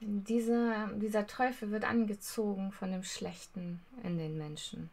[0.00, 4.90] Diese, dieser Teufel wird angezogen von dem Schlechten in den Menschen.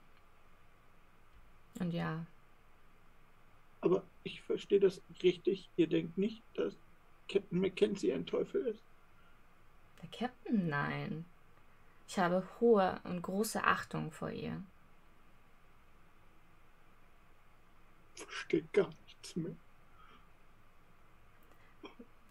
[1.79, 2.25] Und ja,
[3.81, 5.69] Aber ich verstehe das richtig.
[5.75, 6.79] Ihr denkt nicht, dass
[7.27, 8.83] Captain Mackenzie ein Teufel ist.
[10.01, 11.25] der Captain, nein.
[12.07, 14.63] Ich habe hohe und große Achtung vor ihr.
[18.27, 19.55] Verstehe gar nichts mehr.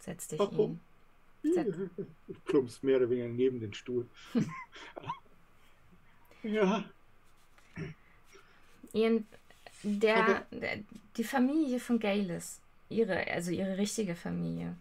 [0.01, 0.81] Setz dich Warum?
[1.43, 1.55] ihn.
[1.55, 1.67] Sag-
[2.29, 4.07] Du plumpst mehr oder weniger neben den Stuhl.
[6.43, 6.85] ja,
[8.93, 9.27] Ian,
[9.83, 10.79] der, Aber- der,
[11.17, 14.75] die Familie von Galis, ihre, also ihre richtige Familie,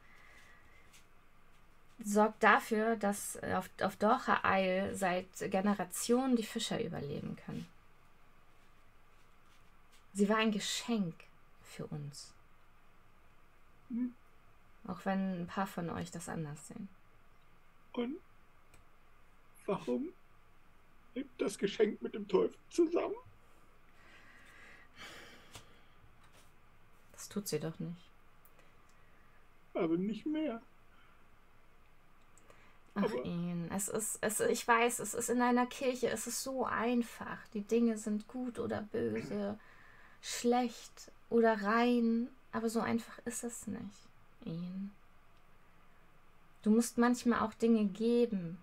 [2.03, 7.67] sorgt dafür, dass auf, auf Dorcha Isle seit Generationen die Fischer überleben können.
[10.13, 11.15] Sie war ein Geschenk
[11.61, 12.33] für uns.
[13.89, 14.13] Hm.
[14.87, 16.89] Auch wenn ein paar von euch das anders sehen.
[17.93, 18.17] und
[19.65, 20.09] warum
[21.13, 23.15] lebt das Geschenk mit dem Teufel zusammen?
[27.13, 28.09] Das tut sie doch nicht.
[29.73, 30.61] aber nicht mehr.
[32.95, 36.65] Ach, Ian, es ist, es, ich weiß, es ist in einer Kirche, es ist so
[36.65, 37.37] einfach.
[37.53, 39.57] Die Dinge sind gut oder böse,
[40.21, 44.07] schlecht oder rein, aber so einfach ist es nicht,
[44.45, 44.91] Ian.
[46.61, 48.57] Du musst manchmal auch Dinge geben,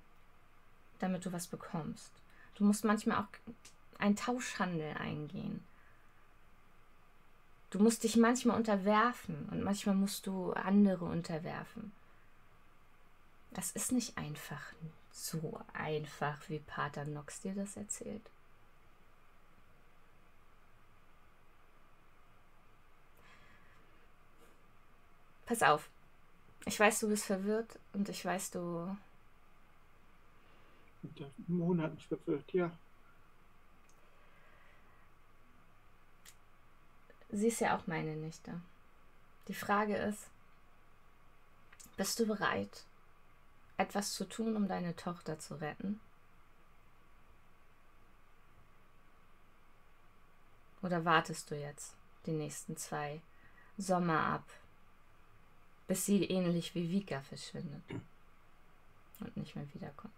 [0.99, 2.12] damit du was bekommst.
[2.57, 3.29] Du musst manchmal auch
[3.99, 5.64] einen Tauschhandel eingehen.
[7.71, 11.92] Du musst dich manchmal unterwerfen und manchmal musst du andere unterwerfen.
[13.51, 14.62] Das ist nicht einfach
[15.11, 18.31] so einfach, wie Pater Nox dir das erzählt.
[25.46, 25.88] Pass auf.
[26.66, 28.96] Ich weiß, du bist verwirrt und ich weiß, du.
[31.46, 32.70] Monaten verwirrt, ja.
[37.30, 38.61] Sie ist ja auch meine Nichte.
[39.46, 40.28] Die Frage ist,
[41.96, 42.85] bist du bereit,
[43.76, 46.00] etwas zu tun, um deine Tochter zu retten?
[50.82, 51.94] Oder wartest du jetzt
[52.26, 53.20] die nächsten zwei
[53.78, 54.44] Sommer ab,
[55.87, 57.83] bis sie ähnlich wie Vika verschwindet
[59.20, 60.14] und nicht mehr wiederkommt?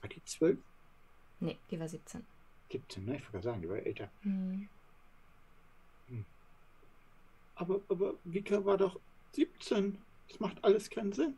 [0.00, 0.58] War die zwölf?
[1.40, 2.24] Nee, die war 17.
[2.70, 3.16] 17, ne?
[3.16, 4.10] Ich wollte sagen, die war älter.
[4.22, 4.68] Hm.
[6.08, 6.24] Hm.
[7.56, 9.00] Aber, aber Vika war doch
[9.32, 9.98] 17.
[10.28, 11.36] Das macht alles keinen Sinn.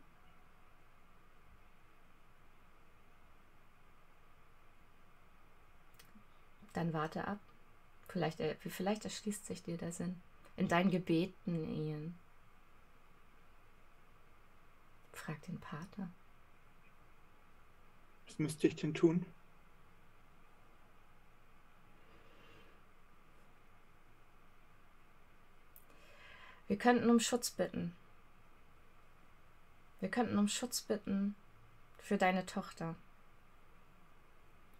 [6.73, 7.39] Dann warte ab.
[8.09, 10.15] Vielleicht, vielleicht erschließt sich dir der Sinn.
[10.57, 12.17] In deinen Gebeten, Ian.
[15.13, 16.09] Frag den Pater.
[18.27, 19.25] Was müsste ich denn tun?
[26.67, 27.95] Wir könnten um Schutz bitten.
[29.99, 31.35] Wir könnten um Schutz bitten
[31.99, 32.95] für deine Tochter.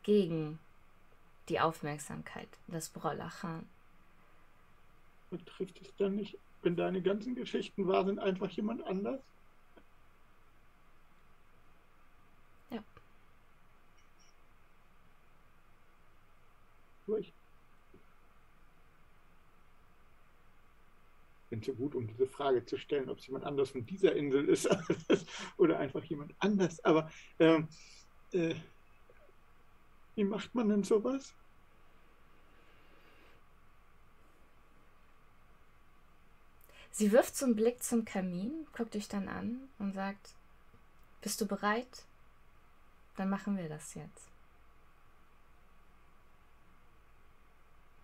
[0.04, 0.60] Gegen
[1.50, 3.68] die Aufmerksamkeit des Brollachan.
[5.30, 9.22] Betrifft es dann nicht, wenn deine ganzen Geschichten wahr sind, einfach jemand anders?
[12.72, 12.84] Ja.
[17.20, 17.34] Ich
[21.50, 24.50] bin zu gut, um diese Frage zu stellen, ob es jemand anders von dieser Insel
[24.50, 24.68] ist
[25.58, 26.84] oder einfach jemand anders.
[26.84, 27.10] Aber
[27.40, 27.70] ähm,
[28.34, 28.56] äh,
[30.16, 31.36] wie macht man denn sowas?
[36.97, 40.33] Sie wirft so einen Blick zum Kamin, guckt dich dann an und sagt,
[41.21, 42.07] bist du bereit?
[43.17, 44.31] Dann machen wir das jetzt.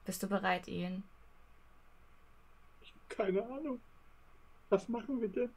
[0.06, 1.04] Bist du bereit, Ian?
[3.10, 3.82] Keine Ahnung.
[4.70, 5.50] Was machen wir denn?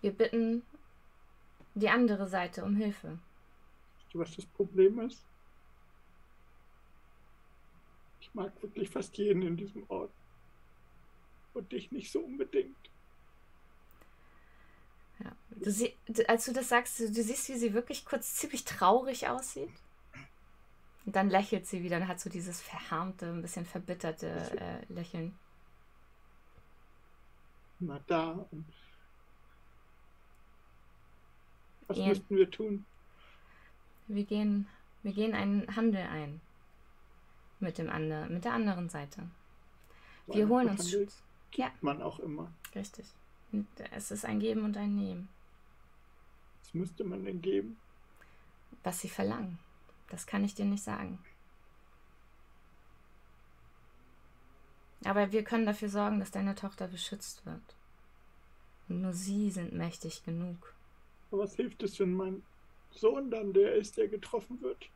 [0.00, 0.62] Wir bitten
[1.74, 3.18] die andere Seite um Hilfe.
[3.98, 5.22] Weißt du, was das Problem ist?
[8.20, 10.12] Ich mag wirklich fast jeden in diesem Ort.
[11.54, 12.76] Und dich nicht so unbedingt.
[15.18, 15.32] Ja.
[15.50, 15.94] Du sie,
[16.28, 19.72] als du das sagst, du, du siehst, wie sie wirklich kurz ziemlich traurig aussieht.
[21.06, 25.38] Und dann lächelt sie wieder und hat so dieses verharmte, ein bisschen verbitterte äh, Lächeln.
[27.78, 28.46] Na da.
[31.86, 32.08] Was ja.
[32.08, 32.84] müssten wir tun?
[34.08, 34.68] Wir gehen,
[35.02, 36.40] wir gehen einen Handel ein.
[37.58, 39.22] Mit dem anderen, mit der anderen Seite.
[40.26, 41.22] Wir holen uns Schutz.
[41.54, 41.70] Ja.
[41.80, 42.52] Man auch immer.
[42.74, 43.06] Richtig.
[43.92, 45.28] Es ist ein Geben und ein Nehmen.
[46.62, 47.78] Was müsste man denn geben?
[48.82, 49.58] Was sie verlangen.
[50.10, 51.18] Das kann ich dir nicht sagen.
[55.04, 57.62] Aber wir können dafür sorgen, dass deine Tochter beschützt wird.
[58.88, 60.74] Und nur sie sind mächtig genug.
[61.30, 62.42] Aber was hilft es, wenn mein
[62.90, 64.90] Sohn dann der ist, der getroffen wird?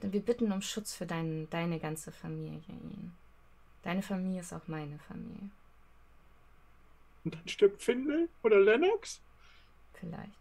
[0.00, 3.16] Wir bitten um Schutz für dein, deine ganze Familie, Ian.
[3.82, 5.50] Deine Familie ist auch meine Familie.
[7.24, 9.20] Und dann stirbt Findel oder Lennox?
[9.94, 10.32] Vielleicht.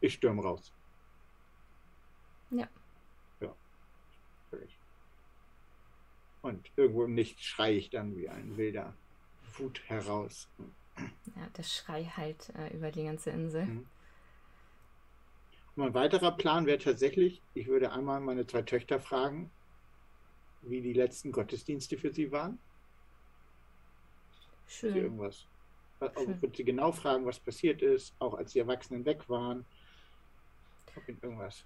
[0.00, 0.72] Ich stürme raus.
[2.50, 2.68] Ja.
[3.40, 3.52] Ja.
[6.42, 8.94] Und irgendwo im Nichts schreie ich dann wie ein wilder
[9.58, 10.48] Wut heraus.
[11.36, 13.66] Ja, der Schrei halt äh, über die ganze Insel.
[13.66, 13.86] Mhm.
[15.74, 19.50] mein weiterer Plan wäre tatsächlich, ich würde einmal meine zwei Töchter fragen,
[20.62, 22.58] wie die letzten Gottesdienste für sie waren.
[24.68, 24.92] Schön.
[24.92, 25.46] Sie irgendwas
[26.00, 29.64] Also wird sie genau fragen, was passiert ist, auch als die Erwachsenen weg waren.
[30.96, 31.64] Ob irgendwas.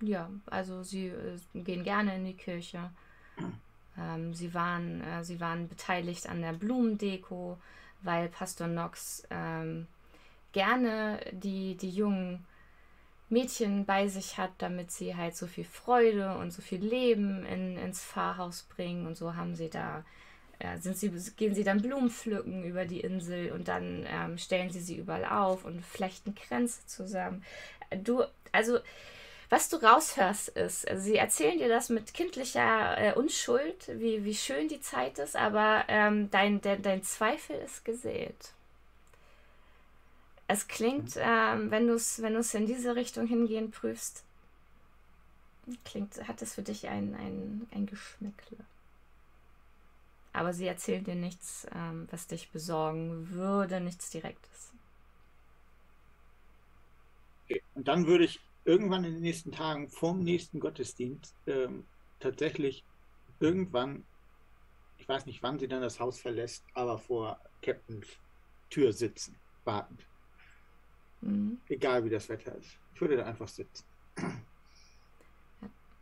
[0.00, 2.90] Ja, also sie äh, gehen gerne in die Kirche.
[3.98, 7.58] Ähm, sie, waren, äh, sie waren beteiligt an der Blumendeko,
[8.02, 9.86] weil Pastor Knox ähm,
[10.52, 12.44] gerne die, die jungen
[13.28, 17.76] Mädchen bei sich hat, damit sie halt so viel Freude und so viel Leben in,
[17.78, 19.06] ins Pfarrhaus bringen.
[19.06, 20.04] Und so haben sie da,
[20.58, 24.70] äh, sind sie, gehen sie dann Blumen pflücken über die Insel und dann ähm, stellen
[24.70, 27.42] sie sie überall auf und flechten Kränze zusammen.
[28.02, 28.78] Du, also
[29.50, 34.34] was du raushörst ist, also sie erzählen dir das mit kindlicher äh, Unschuld, wie, wie
[34.34, 38.52] schön die Zeit ist, aber ähm, dein, dein, dein Zweifel ist gesät.
[40.46, 44.24] Es klingt, ähm, wenn du es wenn in diese Richtung hingehen prüfst,
[45.84, 48.58] klingt, hat es für dich ein, ein, ein Geschmäckle.
[50.32, 54.72] Aber sie erzählen dir nichts, ähm, was dich besorgen würde, nichts Direktes.
[57.74, 61.84] Und dann würde ich irgendwann in den nächsten Tagen vorm nächsten Gottesdienst ähm,
[62.20, 62.84] tatsächlich
[63.40, 64.04] irgendwann,
[64.98, 68.08] ich weiß nicht, wann sie dann das Haus verlässt, aber vor Captains
[68.70, 70.06] Tür sitzen, wartend.
[71.20, 71.60] Mhm.
[71.68, 72.78] Egal wie das Wetter ist.
[72.94, 73.84] Ich würde da einfach sitzen.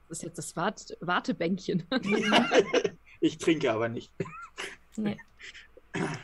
[0.09, 1.87] Das ist jetzt das Wart Wartebänkchen.
[3.21, 4.13] ich trinke aber nicht.
[4.97, 5.17] Nee.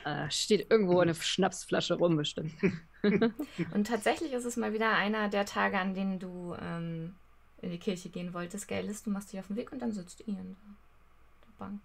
[0.04, 2.52] Äh, steht irgendwo eine Schnapsflasche rum, bestimmt.
[3.02, 7.14] Und tatsächlich ist es mal wieder einer der Tage, an denen du ähm,
[7.60, 9.92] in die Kirche gehen wolltest, gell ist, du machst dich auf den Weg und dann
[9.92, 10.74] sitzt Ian da.
[11.46, 11.80] Der Bank.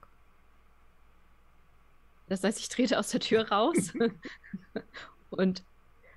[2.29, 3.93] Das heißt, ich trete aus der Tür raus
[5.29, 5.63] und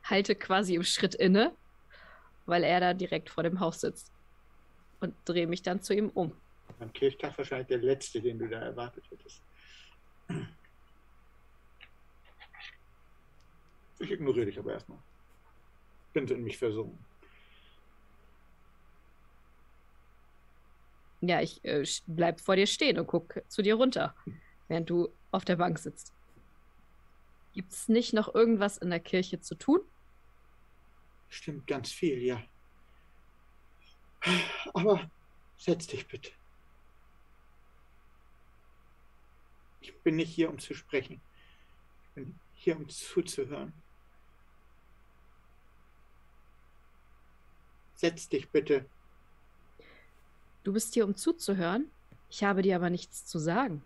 [0.05, 1.53] halte quasi im Schritt inne,
[2.47, 4.13] weil er da direkt vor dem Haus sitzt.
[5.01, 6.33] Und drehe mich dann zu ihm um.
[6.81, 9.43] Am Kirchtag wahrscheinlich der letzte, den du da erwartet hättest.
[13.99, 14.99] Ich ignoriere dich aber erstmal.
[16.13, 16.99] Bin in mich versunken.
[21.21, 24.15] Ja, ich äh, bleib vor dir stehen und guck zu dir runter,
[24.69, 26.13] während du auf der Bank sitzt.
[27.53, 29.81] Gibt es nicht noch irgendwas in der Kirche zu tun?
[31.29, 32.43] Stimmt ganz viel, ja.
[34.75, 35.11] Aber
[35.57, 36.33] setz dich bitte.
[39.81, 41.21] Ich bin nicht hier, um zu sprechen.
[42.03, 43.73] Ich bin hier, um zuzuhören.
[47.97, 48.87] Setz dich bitte.
[50.63, 51.91] Du bist hier, um zuzuhören?
[52.29, 53.83] Ich habe dir aber nichts zu sagen.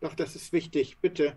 [0.00, 0.98] Doch, das ist wichtig.
[0.98, 1.36] Bitte.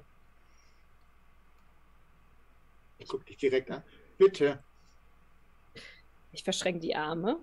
[2.97, 3.84] Ich gucke dich direkt an.
[4.18, 4.64] Bitte.
[6.32, 7.39] Ich verschränke die Arme.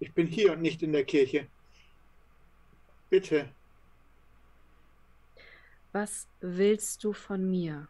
[0.00, 1.46] Ich bin hier und nicht in der Kirche.
[3.08, 3.54] Bitte.
[5.92, 7.86] Was willst du von mir?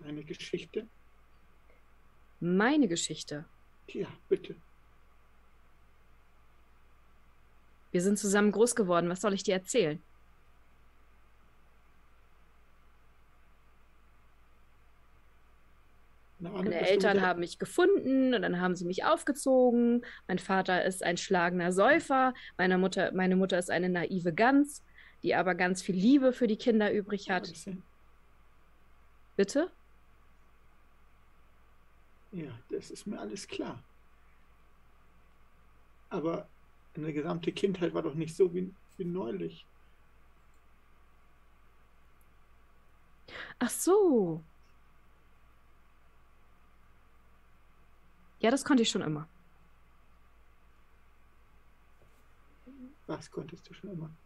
[0.00, 0.88] Deine Geschichte?
[2.40, 3.44] Meine Geschichte.
[3.88, 4.56] Ja, bitte.
[7.90, 9.08] Wir sind zusammen groß geworden.
[9.08, 10.02] Was soll ich dir erzählen?
[16.38, 20.06] Meine Eltern haben mich gefunden und dann haben sie mich aufgezogen.
[20.26, 22.32] Mein Vater ist ein schlagender Säufer.
[22.56, 24.82] Meine Mutter, meine Mutter ist eine naive Gans,
[25.22, 27.52] die aber ganz viel Liebe für die Kinder übrig hat.
[29.36, 29.70] Bitte?
[32.32, 33.82] Ja, das ist mir alles klar.
[36.08, 36.48] Aber
[36.94, 39.66] eine gesamte Kindheit war doch nicht so wie, wie neulich.
[43.58, 44.42] Ach so.
[48.40, 49.28] Ja, das konnte ich schon immer.
[53.06, 54.16] Was konntest du schon immer?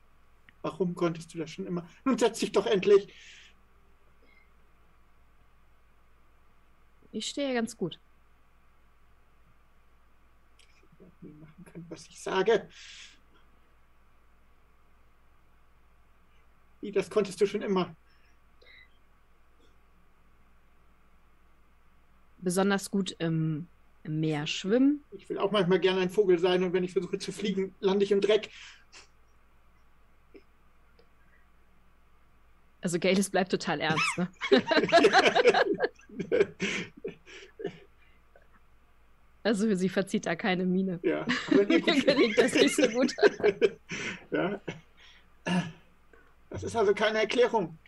[0.62, 1.88] Warum konntest du das schon immer?
[2.05, 3.12] Nun setz dich doch endlich.
[7.15, 8.01] Ich stehe ganz gut.
[10.99, 12.69] Ich nie machen können, was ich sage.
[16.81, 17.95] Wie, das konntest du schon immer.
[22.39, 23.69] Besonders gut im,
[24.03, 25.05] im Meer schwimmen.
[25.12, 28.05] Ich will auch manchmal gerne ein Vogel sein und wenn ich versuche zu fliegen, lande
[28.05, 28.51] ich im Dreck.
[32.85, 34.28] Also Gates bleibt total ernst, ne?
[39.43, 41.01] Also sie verzieht da keine Miene.
[41.03, 43.14] Ja, Mir gelingt das nicht so gut.
[44.30, 44.59] ja.
[46.49, 47.78] Das ist also keine Erklärung.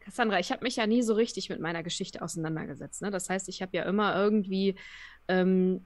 [0.00, 3.00] Cassandra, ich habe mich ja nie so richtig mit meiner Geschichte auseinandergesetzt.
[3.00, 3.10] Ne?
[3.10, 4.74] Das heißt, ich habe ja immer irgendwie
[5.28, 5.82] ähm,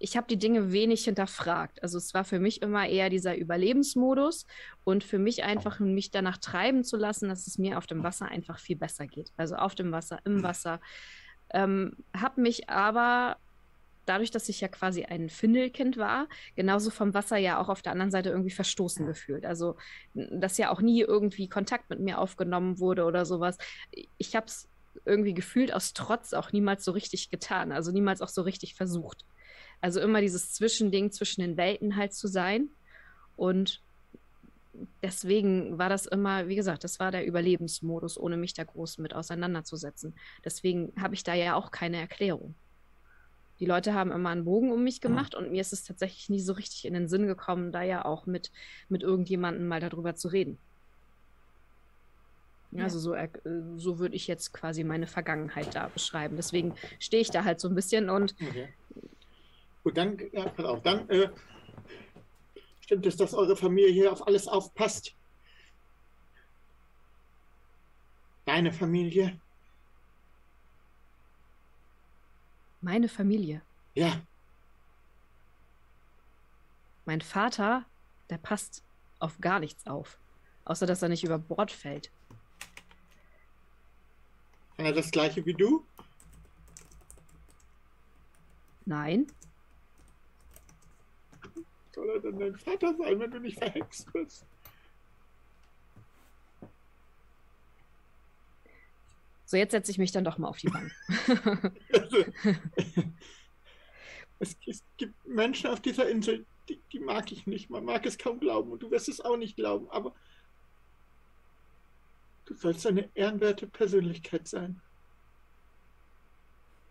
[0.00, 1.82] ich habe die Dinge wenig hinterfragt.
[1.82, 4.46] Also es war für mich immer eher dieser Überlebensmodus
[4.82, 8.26] und für mich einfach, mich danach treiben zu lassen, dass es mir auf dem Wasser
[8.26, 9.30] einfach viel besser geht.
[9.36, 10.42] Also auf dem Wasser, im hm.
[10.42, 10.80] Wasser.
[11.52, 13.36] Ähm, habe mich aber
[14.06, 17.92] dadurch, dass ich ja quasi ein Findelkind war, genauso vom Wasser ja auch auf der
[17.92, 19.44] anderen Seite irgendwie verstoßen gefühlt.
[19.44, 19.76] Also,
[20.14, 23.58] dass ja auch nie irgendwie Kontakt mit mir aufgenommen wurde oder sowas.
[24.16, 24.66] Ich habe es
[25.04, 29.26] irgendwie gefühlt aus Trotz auch niemals so richtig getan, also niemals auch so richtig versucht.
[29.80, 32.68] Also immer dieses Zwischending zwischen den Welten halt zu sein.
[33.36, 33.80] Und
[35.02, 39.14] deswegen war das immer, wie gesagt, das war der Überlebensmodus, ohne mich da groß mit
[39.14, 40.14] auseinanderzusetzen.
[40.44, 42.54] Deswegen habe ich da ja auch keine Erklärung.
[43.58, 46.40] Die Leute haben immer einen Bogen um mich gemacht und mir ist es tatsächlich nie
[46.40, 48.50] so richtig in den Sinn gekommen, da ja auch mit,
[48.88, 50.58] mit irgendjemandem mal darüber zu reden.
[52.72, 52.84] Ja.
[52.84, 53.14] Also so,
[53.76, 56.36] so würde ich jetzt quasi meine Vergangenheit da beschreiben.
[56.36, 58.68] Deswegen stehe ich da halt so ein bisschen und okay.
[59.82, 61.30] Gut, dann, ja, pass auf, dann äh,
[62.82, 65.14] stimmt es, dass eure Familie hier auf alles aufpasst.
[68.44, 69.40] Deine Familie.
[72.82, 73.62] Meine Familie.
[73.94, 74.20] Ja.
[77.06, 77.84] Mein Vater,
[78.28, 78.82] der passt
[79.18, 80.18] auf gar nichts auf.
[80.64, 82.10] Außer dass er nicht über Bord fällt.
[84.76, 85.84] Kann er das gleiche wie du?
[88.84, 89.26] Nein
[91.94, 94.46] soll er denn dein Vater sein, wenn du nicht verhext bist?
[99.50, 100.92] So, jetzt setze ich mich dann doch mal auf die Bank.
[104.38, 107.68] es, es, gibt Menschen auf dieser Insel, die, die mag ich nicht.
[107.68, 110.14] Man mag es kaum glauben und du wirst es auch nicht glauben, aber
[112.44, 114.80] du sollst eine ehrenwerte Persönlichkeit sein.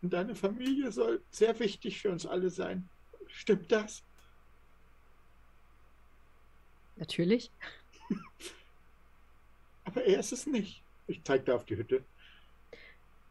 [0.02, 2.90] Und deine Familie soll sehr wichtig für uns alle sein.
[3.28, 4.04] Stimmt das?
[7.00, 7.50] Natürlich.
[9.86, 10.84] Aber er ist es nicht.
[11.08, 12.04] Ich zeige da auf die Hütte.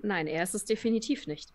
[0.01, 1.53] Nein, er ist es definitiv nicht.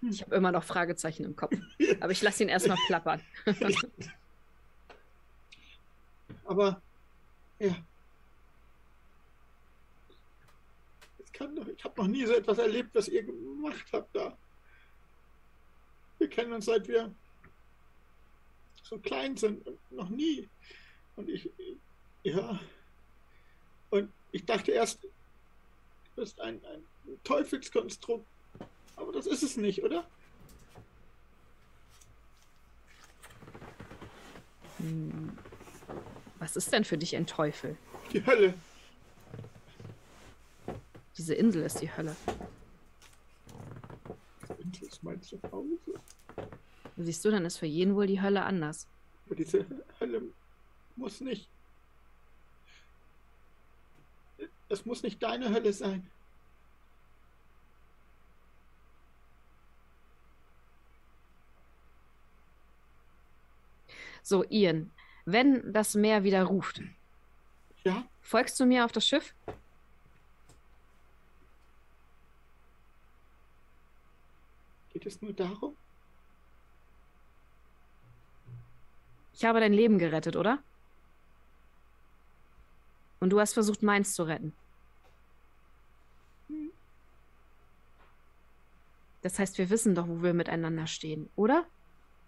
[0.00, 0.08] Hm.
[0.08, 1.54] Ich habe immer noch Fragezeichen im Kopf.
[2.00, 3.20] Aber ich lasse ihn erstmal plappern.
[6.44, 6.80] Aber
[7.58, 7.76] ja.
[11.18, 14.36] Es kann doch, ich habe noch nie so etwas erlebt, was ihr gemacht habt da.
[16.18, 17.14] Wir kennen uns seit wir
[18.88, 20.48] so klein sind, noch nie.
[21.16, 21.50] Und ich,
[22.22, 22.60] ja,
[23.90, 25.08] und ich dachte erst, du
[26.16, 26.84] bist ein, ein
[27.24, 28.26] Teufelskonstrukt,
[28.96, 30.06] aber das ist es nicht, oder?
[34.78, 35.36] Hm.
[36.38, 37.76] Was ist denn für dich ein Teufel?
[38.12, 38.54] Die Hölle.
[41.16, 42.14] Diese Insel ist die Hölle.
[44.58, 45.78] Insel ist mein Zuhause.
[46.96, 48.88] Siehst du, dann ist für jeden wohl die Hölle anders.
[49.26, 49.66] Aber diese
[50.00, 50.22] Hölle
[50.96, 51.48] muss nicht.
[54.68, 56.10] Es muss nicht deine Hölle sein.
[64.22, 64.90] So, Ian,
[65.24, 66.80] wenn das Meer wieder ruft,
[67.84, 68.04] ja?
[68.22, 69.34] folgst du mir auf das Schiff?
[74.92, 75.76] Geht es nur darum?
[79.36, 80.58] Ich habe dein Leben gerettet, oder?
[83.20, 84.54] Und du hast versucht, meins zu retten.
[89.20, 91.66] Das heißt, wir wissen doch, wo wir miteinander stehen, oder?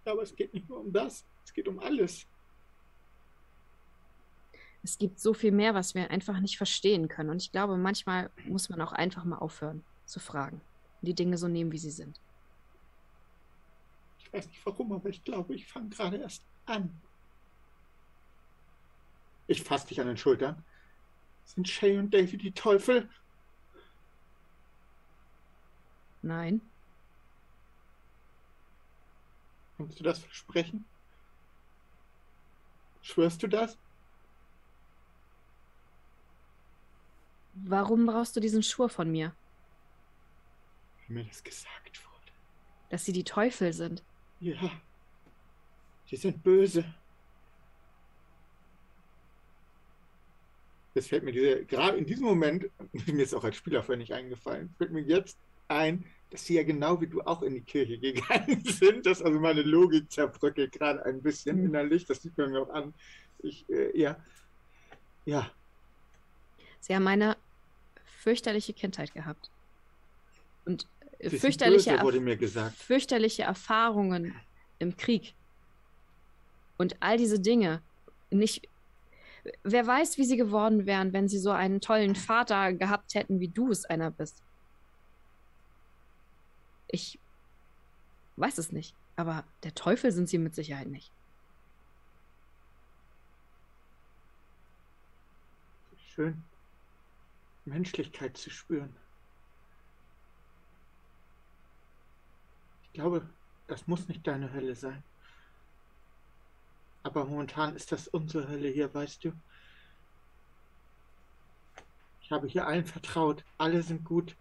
[0.05, 2.27] Aber es geht nicht nur um das, es geht um alles.
[4.83, 7.31] Es gibt so viel mehr, was wir einfach nicht verstehen können.
[7.31, 10.61] Und ich glaube, manchmal muss man auch einfach mal aufhören zu fragen
[11.01, 12.21] und die Dinge so nehmen, wie sie sind.
[14.29, 17.01] Ich weiß nicht warum, aber ich glaube, ich fange gerade erst an.
[19.47, 20.63] Ich fasse dich an den Schultern.
[21.45, 23.09] Sind Shay und Davy die Teufel?
[26.21, 26.61] Nein.
[29.79, 30.85] Kannst du das versprechen?
[33.01, 33.79] Schwörst du das?
[37.55, 39.35] Warum brauchst du diesen Schwur von mir?
[41.07, 42.33] Weil mir das gesagt wurde.
[42.91, 44.03] Dass sie die Teufel sind.
[44.41, 44.71] Ja.
[46.07, 46.85] Sie sind böse.
[50.95, 52.71] Jetzt fällt mir diese, gerade in diesem Moment,
[53.07, 56.63] mir ist auch als Spieler vorher nicht eingefallen, fällt mir jetzt ein, dass sie ja
[56.63, 61.05] genau wie du auch in die Kirche gegangen sind, dass also meine Logik zerbröckelt gerade
[61.05, 61.67] ein bisschen mhm.
[61.67, 62.95] innerlich, das sieht man mir auch an.
[63.41, 64.17] Ich, äh, ja,
[65.25, 65.51] ja.
[66.81, 67.37] Sie haben eine
[68.05, 69.51] fürchterliche Kindheit gehabt.
[70.65, 70.87] Und
[71.21, 72.77] fürchterliche, böse, wurde mir gesagt.
[72.77, 74.35] fürchterliche Erfahrungen
[74.79, 75.35] im Krieg.
[76.77, 77.83] Und all diese Dinge.
[78.31, 78.69] Nicht.
[79.65, 83.49] Wer weiß, wie sie geworden wären, wenn sie so einen tollen Vater gehabt hätten, wie
[83.49, 84.43] du es einer bist.
[86.89, 87.19] Ich
[88.37, 91.11] weiß es nicht, aber der Teufel sind sie mit Sicherheit nicht.
[96.15, 96.43] Schön,
[97.65, 98.95] Menschlichkeit zu spüren.
[102.99, 103.25] Glaube,
[103.69, 105.05] das muss nicht deine Hölle sein.
[107.05, 109.33] Aber momentan ist das unsere Hölle hier, weißt du.
[112.21, 113.45] Ich habe hier allen vertraut.
[113.57, 114.35] Alle sind gut.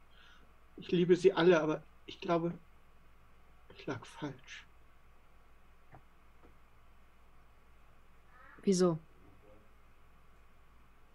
[0.75, 2.51] Ich liebe sie alle, aber ich glaube,
[3.75, 4.65] ich lag falsch.
[8.63, 8.97] Wieso?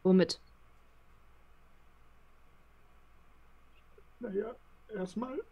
[0.04, 0.40] Womit?
[4.20, 4.54] Naja,
[4.94, 5.42] erstmal,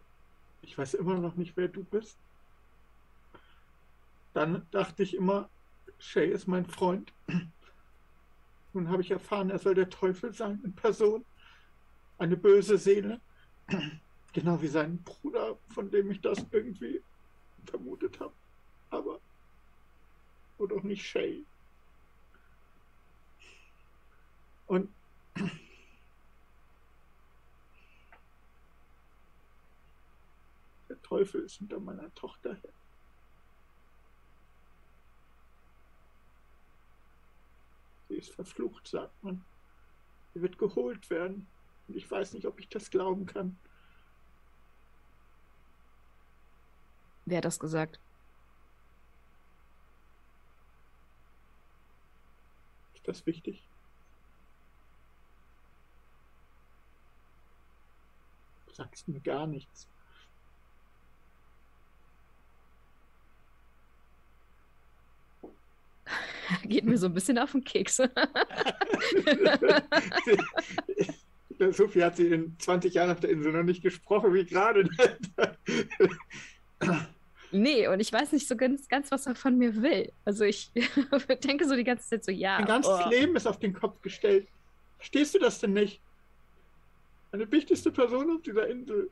[0.61, 2.17] ich weiß immer noch nicht, wer du bist.
[4.33, 5.49] Dann dachte ich immer,
[5.99, 7.13] Shay ist mein Freund.
[8.73, 11.25] Nun habe ich erfahren, er soll der Teufel sein in Person.
[12.17, 13.19] Eine böse Seele.
[14.33, 17.01] Genau wie sein Bruder, von dem ich das irgendwie
[17.65, 18.33] vermutet habe.
[18.89, 19.19] Aber
[20.57, 21.45] nur doch nicht Shay.
[24.67, 24.89] Und
[30.87, 32.73] der Teufel ist hinter meiner Tochter her.
[38.07, 39.43] Sie ist verflucht, sagt man.
[40.33, 41.47] Sie wird geholt werden.
[41.89, 43.57] Und ich weiß nicht, ob ich das glauben kann.
[47.25, 47.99] Wer hat das gesagt?
[52.93, 53.61] Ist das wichtig?
[58.65, 59.90] Du sagst mir gar nichts.
[66.63, 67.97] Geht mir so ein bisschen auf den Keks.
[71.71, 74.89] Sophie hat sie in 20 Jahren auf der Insel noch nicht gesprochen, wie gerade.
[77.51, 80.11] nee, und ich weiß nicht so ganz, ganz was er von mir will.
[80.25, 80.71] Also ich
[81.43, 82.57] denke so die ganze Zeit so, ja.
[82.57, 83.09] Mein ganzes oh.
[83.09, 84.47] Leben ist auf den Kopf gestellt.
[84.97, 86.01] Verstehst du das denn nicht?
[87.31, 89.11] Eine wichtigste Person auf dieser Insel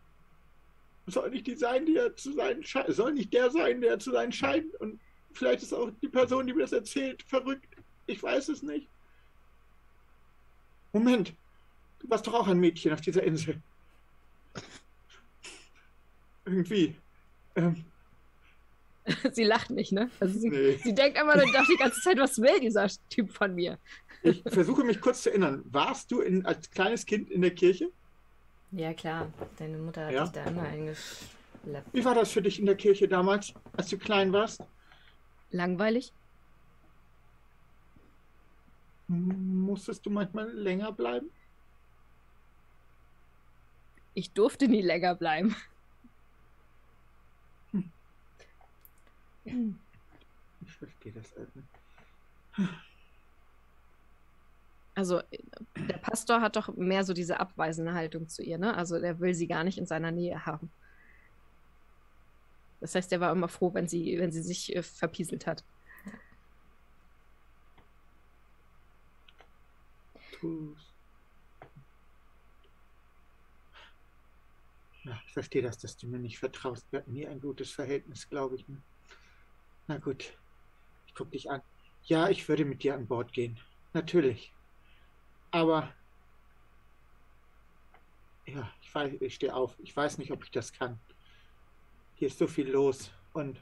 [1.05, 4.11] soll nicht die sein, die er zu sein scheint, soll nicht der sein, der zu
[4.11, 4.73] sein scheint.
[4.75, 4.99] Und
[5.33, 7.75] vielleicht ist auch die Person, die mir das erzählt, verrückt.
[8.07, 8.87] Ich weiß es nicht.
[10.93, 11.33] Moment,
[11.99, 13.61] du warst doch auch ein Mädchen auf dieser Insel.
[16.45, 16.95] Irgendwie.
[17.55, 17.83] Ähm,
[19.31, 20.09] sie lacht nicht, ne?
[20.19, 20.79] Also sie, Nee.
[20.83, 23.77] sie denkt immer doch die ganze Zeit, was will dieser Typ von mir?
[24.23, 25.63] ich versuche mich kurz zu erinnern.
[25.71, 27.89] Warst du in, als kleines Kind in der Kirche?
[28.71, 29.31] Ja, klar.
[29.57, 30.23] Deine Mutter hat Ja?
[30.23, 31.93] dich da immer eingeschleppt.
[31.93, 34.61] Wie war das für dich in der Kirche damals, als du klein warst?
[35.51, 36.13] Langweilig?
[39.07, 41.31] Musstest du manchmal länger bleiben?
[44.13, 45.55] Ich durfte nie länger bleiben.
[49.43, 51.67] Ich verstehe das halt nicht.
[54.93, 55.21] Also
[55.75, 58.75] der Pastor hat doch mehr so diese abweisende Haltung zu ihr, ne?
[58.75, 60.69] Also der will sie gar nicht in seiner Nähe haben.
[62.81, 65.63] Das heißt, er war immer froh, wenn sie, wenn sie sich äh, verpieselt hat.
[75.03, 76.85] Ja, ich verstehe das, dass du mir nicht vertraust.
[76.91, 78.65] Wir hatten nie ein gutes Verhältnis, glaube ich.
[79.87, 80.37] Na gut,
[81.07, 81.61] ich gucke dich an.
[82.03, 83.59] Ja, ich würde mit dir an Bord gehen.
[83.93, 84.53] Natürlich.
[85.51, 85.93] Aber.
[88.45, 89.75] Ja, ich ich stehe auf.
[89.79, 90.99] Ich weiß nicht, ob ich das kann.
[92.19, 93.61] Hier ist so viel los und.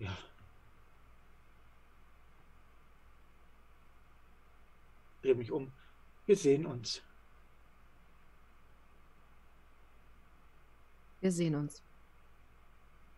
[0.00, 0.18] Ja.
[5.22, 5.70] Dreh mich um.
[6.26, 7.00] Wir sehen uns.
[11.20, 11.80] Wir sehen uns.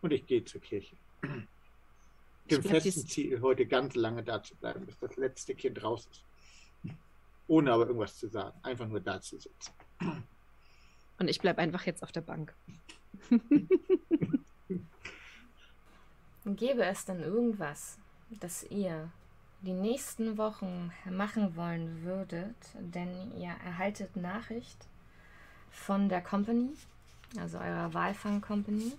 [0.03, 0.95] Und ich gehe zur Kirche.
[1.23, 6.07] Ich Dem festen Ziel, heute ganz lange da zu bleiben, bis das letzte Kind raus
[6.11, 6.25] ist.
[7.47, 8.59] Ohne aber irgendwas zu sagen.
[8.63, 9.73] Einfach nur da zu sitzen.
[11.23, 12.53] Und ich bleibe einfach jetzt auf der Bank.
[16.45, 17.97] Gäbe es denn irgendwas,
[18.41, 19.09] das ihr
[19.61, 24.89] die nächsten Wochen machen wollen würdet, denn ihr erhaltet Nachricht
[25.71, 26.71] von der Company,
[27.39, 28.91] also eurer Walfang Company,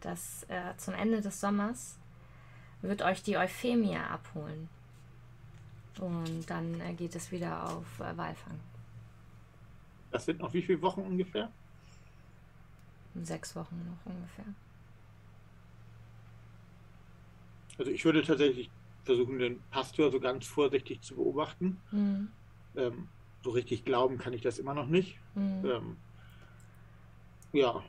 [0.00, 1.98] dass äh, zum Ende des Sommers
[2.80, 4.70] wird euch die Euphemia abholen.
[6.00, 8.58] Und dann äh, geht es wieder auf äh, Walfang.
[10.14, 11.50] Das sind noch wie viele Wochen ungefähr?
[13.20, 14.44] sechs Wochen noch ungefähr.
[17.78, 18.70] Also ich würde tatsächlich
[19.02, 21.80] versuchen, den Pastor so ganz vorsichtig zu beobachten.
[21.90, 22.28] Mhm.
[22.76, 23.08] Ähm,
[23.42, 25.18] so richtig glauben kann ich das immer noch nicht.
[25.34, 25.64] Mhm.
[25.64, 25.96] Ähm,
[27.52, 27.82] ja.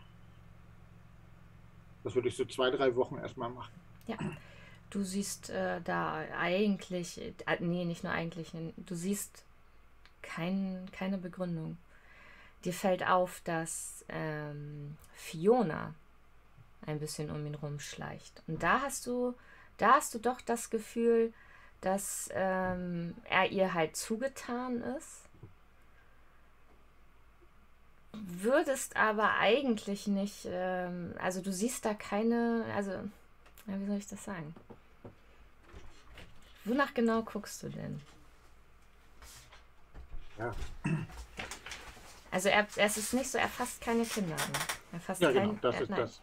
[2.03, 3.73] Das würde ich so zwei, drei Wochen erstmal machen.
[4.07, 4.17] Ja.
[4.89, 9.43] Du siehst äh, da eigentlich, äh, nee, nicht nur eigentlich, du siehst
[10.23, 11.77] kein, keine Begründung.
[12.65, 15.93] Dir fällt auf, dass ähm, Fiona
[16.85, 18.41] ein bisschen um ihn rumschleicht.
[18.47, 19.35] Und da hast du,
[19.77, 21.31] da hast du doch das Gefühl,
[21.81, 25.21] dass ähm, er ihr halt zugetan ist.
[28.13, 34.07] Würdest aber eigentlich nicht, ähm, also du siehst da keine, also, ja, wie soll ich
[34.07, 34.55] das sagen?
[36.63, 38.01] Wonach genau guckst du denn?
[40.39, 40.55] Ja.
[42.35, 44.51] Also er, es ist nicht so, er fasst keine Kinder an.
[44.91, 45.99] Er fasst ja, genau, das er, ist nein.
[46.01, 46.21] das.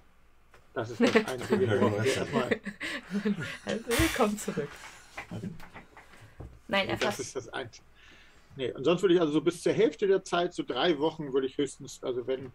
[0.74, 1.66] Das ist das einzige.
[3.64, 4.68] Also willkommen zurück.
[6.68, 7.18] Nein, er fasst.
[7.18, 7.86] Das ist das einzige.
[8.56, 11.32] Nee, und sonst würde ich also so bis zur Hälfte der Zeit, so drei Wochen,
[11.32, 12.52] würde ich höchstens, also wenn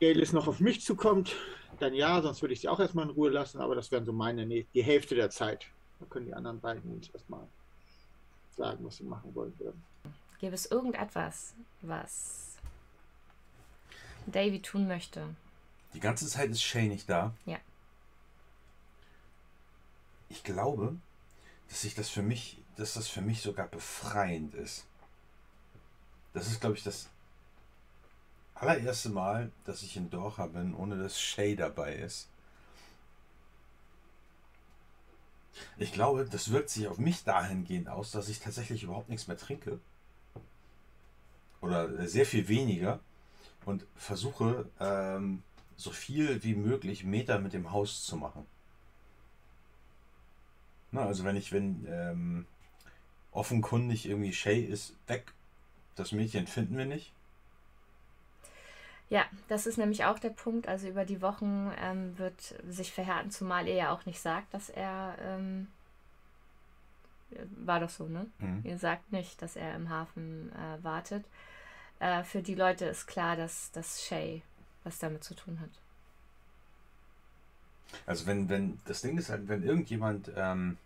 [0.00, 1.36] Galis noch auf mich zukommt,
[1.78, 4.14] dann ja, sonst würde ich sie auch erstmal in Ruhe lassen, aber das wären so
[4.14, 5.66] meine, nee, die Hälfte der Zeit.
[5.98, 7.46] Da können die anderen beiden uns erstmal
[8.56, 9.89] sagen, was sie machen wollen würden.
[10.40, 12.56] Gäbe es irgendetwas, was
[14.26, 15.34] Davy tun möchte?
[15.92, 17.34] Die ganze Zeit ist Shay nicht da.
[17.44, 17.58] Ja.
[20.30, 20.96] Ich glaube,
[21.68, 24.86] dass sich das für mich, dass das für mich sogar befreiend ist.
[26.32, 27.10] Das ist, glaube ich, das
[28.54, 32.28] allererste Mal, dass ich in Dorcha bin, ohne dass Shay dabei ist.
[35.76, 39.36] Ich glaube, das wirkt sich auf mich dahingehend aus, dass ich tatsächlich überhaupt nichts mehr
[39.36, 39.80] trinke
[41.60, 43.00] oder sehr viel weniger
[43.64, 45.42] und versuche ähm,
[45.76, 48.46] so viel wie möglich Meter mit dem Haus zu machen.
[50.92, 52.46] Na, also wenn ich, wenn ähm,
[53.32, 55.32] offenkundig irgendwie Shay ist weg,
[55.94, 57.12] das Mädchen finden wir nicht.
[59.08, 60.68] Ja, das ist nämlich auch der Punkt.
[60.68, 64.70] Also über die Wochen ähm, wird sich verhärten, zumal er ja auch nicht sagt, dass
[64.70, 65.66] er ähm,
[67.56, 68.26] war doch so, ne?
[68.38, 68.62] Mhm.
[68.64, 71.24] Ihr sagt nicht, dass er im Hafen äh, wartet.
[72.00, 74.42] Äh, für die Leute ist klar, dass, dass Shay
[74.82, 75.70] was damit zu tun hat.
[78.06, 80.78] Also wenn, wenn, das Ding ist halt, wenn irgendjemand ähm,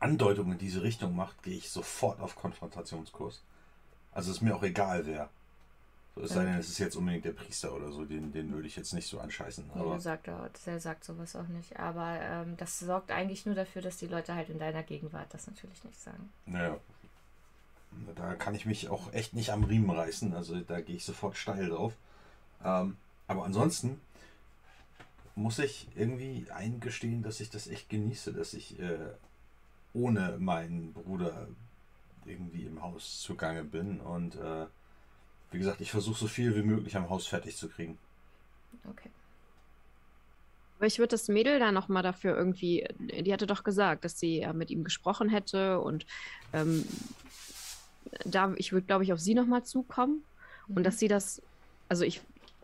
[0.00, 3.42] Andeutungen in diese Richtung macht, gehe ich sofort auf Konfrontationskurs.
[4.12, 5.28] Also ist mir auch egal wer.
[6.14, 8.66] So, es sei denn, es ist jetzt unbedingt der Priester oder so, den, den würde
[8.66, 9.70] ich jetzt nicht so anscheißen.
[9.74, 11.78] Aber nee, sagt er, der sagt sowas auch nicht.
[11.78, 15.46] Aber ähm, das sorgt eigentlich nur dafür, dass die Leute halt in deiner Gegenwart das
[15.46, 16.28] natürlich nicht sagen.
[16.46, 16.76] Naja,
[18.14, 20.34] da kann ich mich auch echt nicht am Riemen reißen.
[20.34, 21.94] Also da gehe ich sofort steil drauf.
[22.64, 22.96] Ähm,
[23.26, 24.00] aber ansonsten
[25.34, 28.98] muss ich irgendwie eingestehen, dass ich das echt genieße, dass ich äh,
[29.94, 31.48] ohne meinen Bruder
[32.26, 34.00] irgendwie im Haus zugange bin.
[34.00, 34.66] Und äh,
[35.50, 37.98] wie gesagt, ich versuche so viel wie möglich am Haus fertig zu kriegen.
[38.90, 39.10] Okay.
[40.78, 44.38] Aber ich würde das Mädel da nochmal dafür irgendwie, die hatte doch gesagt, dass sie
[44.40, 46.06] ja mit ihm gesprochen hätte und
[46.52, 46.84] ähm,
[48.24, 50.22] da, ich würde, glaube ich, auf sie nochmal zukommen
[50.66, 50.76] mhm.
[50.76, 50.98] und dass mhm.
[50.98, 51.42] sie das,
[51.88, 52.20] also ich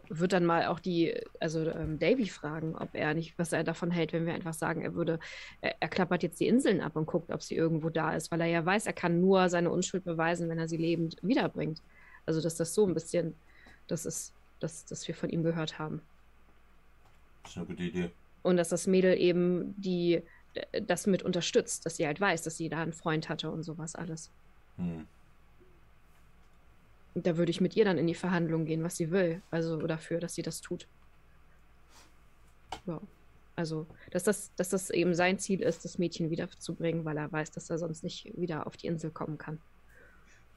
[0.09, 3.91] würde dann mal auch die, also ähm, Davy fragen, ob er nicht, was er davon
[3.91, 5.19] hält, wenn wir einfach sagen, er würde,
[5.61, 8.41] er, er, klappert jetzt die Inseln ab und guckt, ob sie irgendwo da ist, weil
[8.41, 11.81] er ja weiß, er kann nur seine Unschuld beweisen, wenn er sie lebend wiederbringt.
[12.27, 13.35] Also dass das so ein bisschen,
[13.87, 16.01] das ist, dass, dass wir von ihm gehört haben.
[17.43, 18.11] Das ist eine gute Idee.
[18.43, 20.23] Und dass das Mädel eben die,
[20.83, 23.95] das mit unterstützt, dass sie halt weiß, dass sie da einen Freund hatte und sowas
[23.95, 24.31] alles.
[24.77, 25.07] Hm
[27.15, 29.43] da würde ich mit ihr dann in die Verhandlung gehen, was sie will.
[29.51, 30.89] Also dafür, dass sie das tut.
[32.87, 33.01] Ja.
[33.57, 37.53] Also, dass das, dass das eben sein Ziel ist, das Mädchen wiederzubringen, weil er weiß,
[37.53, 39.61] dass er sonst nicht wieder auf die Insel kommen kann.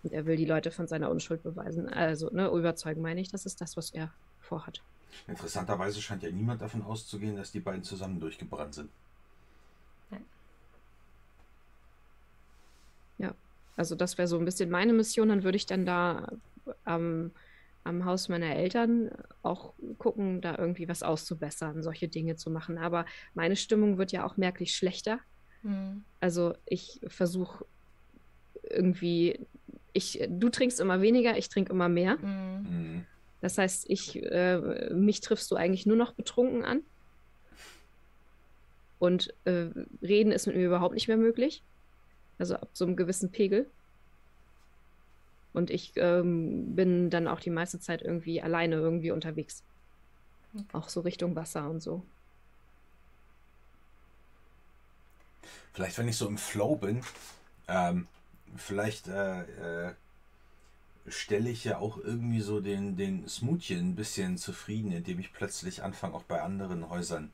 [0.01, 1.87] Und er will die Leute von seiner Unschuld beweisen.
[1.89, 4.81] Also, ne, überzeugen meine ich, das ist das, was er vorhat.
[5.27, 8.89] Interessanterweise scheint ja niemand davon auszugehen, dass die beiden zusammen durchgebrannt sind.
[10.09, 10.17] Ja.
[13.19, 13.35] Ja.
[13.78, 15.30] Also das wäre so ein bisschen meine Mission.
[15.30, 16.34] Dann würde ich dann da
[16.84, 17.32] am,
[17.84, 19.11] am Haus meiner Eltern
[19.43, 22.78] auch gucken, da irgendwie was auszubessern, solche Dinge zu machen.
[22.78, 25.19] Aber meine Stimmung wird ja auch merklich schlechter.
[25.61, 26.03] Mhm.
[26.19, 27.65] Also ich versuche
[28.69, 29.39] irgendwie,
[29.93, 32.17] ich, du trinkst immer weniger, ich trinke immer mehr.
[32.17, 32.67] Mhm.
[32.69, 33.05] mhm.
[33.39, 36.82] Das heißt, ich, äh, mich triffst du eigentlich nur noch betrunken an.
[38.97, 39.67] Und äh,
[40.01, 41.61] reden ist mit mir überhaupt nicht mehr möglich.
[42.39, 43.69] Also ab so einem gewissen Pegel.
[45.53, 49.63] Und ich ähm, bin dann auch die meiste Zeit irgendwie alleine irgendwie unterwegs.
[50.71, 52.03] Auch so Richtung Wasser und so.
[55.73, 57.03] Vielleicht, wenn ich so im Flow bin,
[57.67, 58.07] ähm,
[58.55, 59.93] vielleicht äh, äh,
[61.07, 65.83] stelle ich ja auch irgendwie so den, den Smoothie ein bisschen zufrieden, indem ich plötzlich
[65.83, 67.31] anfange, auch bei anderen Häusern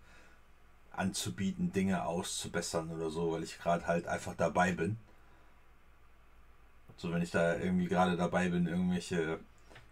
[0.93, 4.97] anzubieten, Dinge auszubessern oder so, weil ich gerade halt einfach dabei bin.
[6.97, 9.39] So, wenn ich da irgendwie gerade dabei bin, irgendwelche,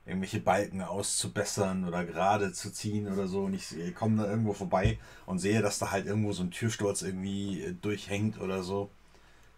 [0.06, 5.00] irgendwelche Balken auszubessern oder gerade zu ziehen oder so und ich komme da irgendwo vorbei
[5.26, 8.90] und sehe, dass da halt irgendwo so ein Türsturz irgendwie äh, durchhängt oder so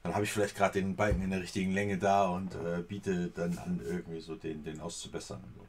[0.03, 3.29] dann habe ich vielleicht gerade den Balken in der richtigen Länge da und äh, biete
[3.29, 5.41] dann an, irgendwie so den, den auszubessern.
[5.55, 5.65] So.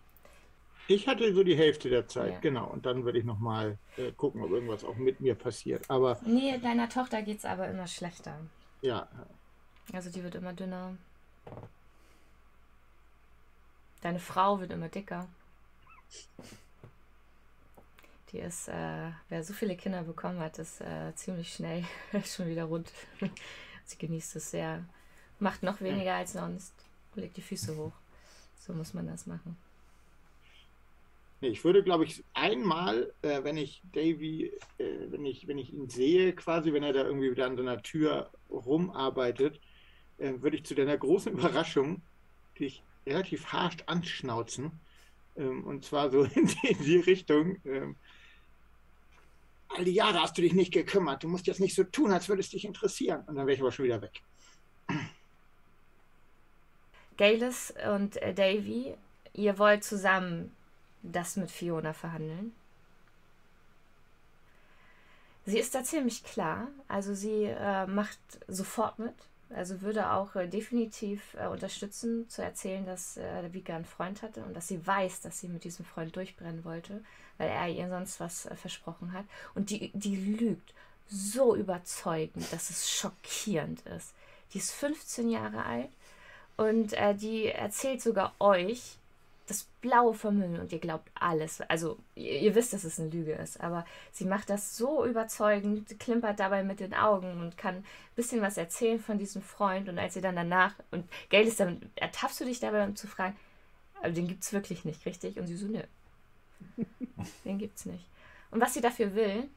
[0.87, 2.39] Ich hatte so die Hälfte der Zeit, ja.
[2.41, 2.67] genau.
[2.67, 5.89] Und dann würde ich nochmal äh, gucken, ob irgendwas auch mit mir passiert.
[5.89, 6.21] Aber.
[6.25, 8.39] Nee, deiner Tochter geht es aber immer schlechter.
[8.83, 9.09] Ja.
[9.93, 10.97] Also die wird immer dünner.
[14.03, 15.27] Deine Frau wird immer dicker.
[18.33, 21.85] Die ist, äh, wer so viele Kinder bekommen hat, ist äh, ziemlich schnell
[22.25, 22.93] schon wieder rund.
[23.85, 24.85] Sie genießt es sehr.
[25.39, 26.75] Macht noch weniger als sonst.
[27.15, 27.93] Legt die Füße hoch.
[28.59, 29.57] So muss man das machen.
[31.47, 35.89] Ich würde, glaube ich, einmal, äh, wenn ich Davy, äh, wenn, ich, wenn ich ihn
[35.89, 39.61] sehe, quasi, wenn er da irgendwie wieder an so einer Tür rumarbeitet,
[40.19, 42.03] äh, würde ich zu deiner großen Überraschung
[42.59, 44.73] dich relativ harsch anschnauzen.
[45.37, 47.97] Ähm, und zwar so in die, in die Richtung, ähm,
[49.69, 51.25] all die Jahre hast du dich nicht gekümmert.
[51.25, 53.25] Du musst jetzt nicht so tun, als würde es dich interessieren.
[53.27, 54.23] Und dann wäre ich aber schon wieder weg.
[57.17, 58.95] Galis und äh, Davy,
[59.33, 60.53] ihr wollt zusammen
[61.13, 62.53] das mit Fiona verhandeln.
[65.47, 66.69] Sie ist da ziemlich klar.
[66.89, 69.15] Also sie äh, macht sofort mit.
[69.51, 74.43] Also würde auch äh, definitiv äh, unterstützen, zu erzählen, dass äh, Vika einen Freund hatte
[74.43, 77.03] und dass sie weiß, dass sie mit diesem Freund durchbrennen wollte
[77.39, 79.25] weil er ihr sonst was äh, versprochen hat.
[79.55, 80.73] Und die, die lügt
[81.09, 84.13] so überzeugend, dass es schockierend ist.
[84.53, 85.91] Die ist 15 Jahre alt
[86.57, 88.97] und äh, die erzählt sogar euch
[89.47, 91.61] das Blaue vom Himmel und ihr glaubt alles.
[91.63, 95.99] Also ihr, ihr, wisst, dass es eine Lüge ist, aber sie macht das so überzeugend,
[96.01, 97.85] klimpert dabei mit den Augen und kann ein
[98.17, 99.89] bisschen was erzählen von diesem Freund.
[99.89, 103.07] Und als sie dann danach, und Gail ist dann, ertappst du dich dabei, um zu
[103.07, 103.37] fragen,
[104.01, 105.39] aber den gibt es wirklich nicht, richtig?
[105.39, 105.83] Und sie so, nö.
[107.45, 108.05] Den gibt's nicht.
[108.51, 109.49] Und was sie dafür will,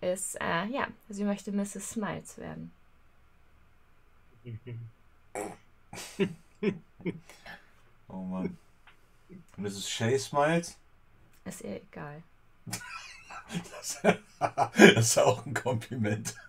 [0.00, 1.90] ist, äh, ja, sie möchte Mrs.
[1.90, 2.72] Smiles werden.
[8.08, 8.58] oh Mann.
[9.56, 9.88] Mrs.
[9.88, 10.76] Shay Smiles?
[11.44, 12.22] Ist ihr egal.
[12.66, 14.00] Das,
[14.38, 16.34] das ist auch ein Kompliment.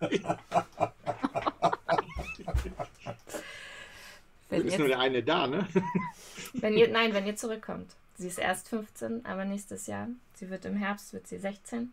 [4.48, 5.68] Wenn ist nur der eine da, ne?
[6.54, 7.94] Wenn ihr, nein, wenn ihr zurückkommt.
[8.16, 10.08] Sie ist erst 15, aber nächstes Jahr.
[10.34, 11.92] Sie wird im Herbst, wird sie 16.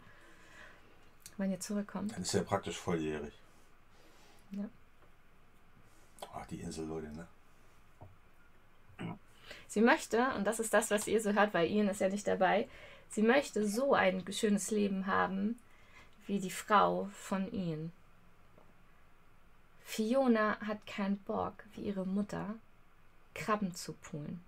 [1.37, 2.13] Wenn ihr zurückkommt.
[2.13, 3.33] Dann ist ja praktisch volljährig.
[4.51, 4.69] Ja.
[6.33, 7.27] Ach, die Insel, Leute, ne?
[9.73, 12.27] Sie möchte, und das ist das, was ihr so hört, weil Ian ist ja nicht
[12.27, 12.67] dabei,
[13.09, 15.57] sie möchte so ein schönes Leben haben,
[16.27, 17.91] wie die Frau von Ian.
[19.83, 22.53] Fiona hat keinen Bock, wie ihre Mutter,
[23.33, 24.41] Krabben zu poolen.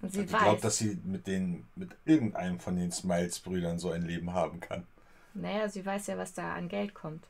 [0.00, 3.90] Und sie also ich glaube, dass sie mit, den, mit irgendeinem von den Smiles-Brüdern so
[3.90, 4.86] ein Leben haben kann.
[5.34, 7.24] Naja, sie weiß ja, was da an Geld kommt.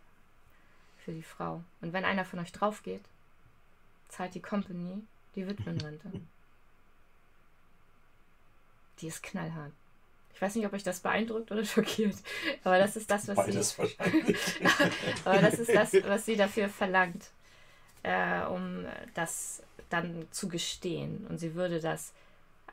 [1.02, 1.64] Für die Frau.
[1.80, 3.00] Und wenn einer von euch drauf geht,
[4.10, 5.02] zahlt die Company
[5.34, 6.10] die Witwenrente.
[9.00, 9.72] die ist knallhart.
[10.34, 12.16] Ich weiß nicht, ob euch das beeindruckt oder schockiert,
[12.64, 13.96] aber das ist das, was Beides sie.
[15.24, 17.30] Aber das ist das, was sie dafür verlangt,
[18.02, 21.26] äh, um das dann zu gestehen.
[21.28, 22.12] Und sie würde das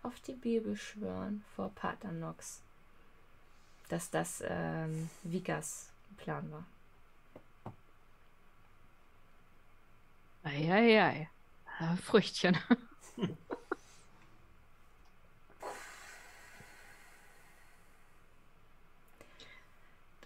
[0.04, 2.62] auf die Bibel schwören vor Pater Nox,
[3.90, 6.66] dass das ähm, Vikas Plan war.
[10.48, 11.30] Eieiei.
[12.04, 12.58] Früchtchen.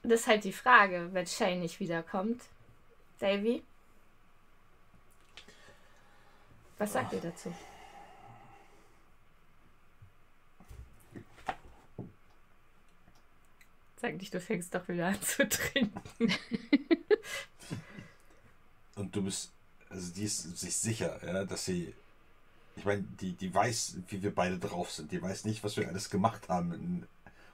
[0.03, 2.41] Das ist halt die Frage, wenn Shane nicht wiederkommt.
[3.19, 3.63] Davy?
[6.79, 7.13] Was sagt Ach.
[7.13, 7.53] ihr dazu?
[13.97, 16.33] Sag nicht, du fängst doch wieder an zu trinken.
[18.95, 19.53] Und du bist,
[19.91, 21.93] also die ist sich sicher, ja, dass sie,
[22.75, 25.11] ich meine, die, die weiß, wie wir beide drauf sind.
[25.11, 27.05] Die weiß nicht, was wir alles gemacht haben in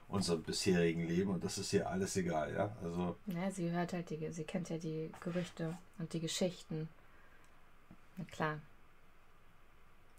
[0.08, 2.76] unserem bisherigen Leben und das ist ihr alles egal, ja.
[2.82, 3.16] Also.
[3.26, 6.88] Ja, sie hört halt die, sie kennt ja die Gerüchte und die Geschichten.
[8.16, 8.60] Na klar.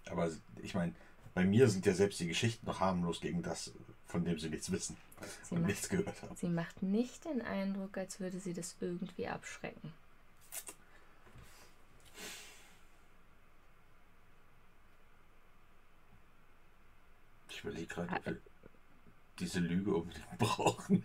[0.09, 0.29] Aber
[0.61, 0.93] ich meine,
[1.33, 3.71] bei mir sind ja selbst die Geschichten noch harmlos gegen das,
[4.07, 4.97] von dem sie nichts wissen
[5.43, 6.35] sie und macht, nichts gehört haben.
[6.35, 9.93] Sie macht nicht den Eindruck, als würde sie das irgendwie abschrecken.
[17.59, 18.37] Ich überlege gerade, ob wir
[19.37, 21.03] diese Lüge unbedingt brauchen.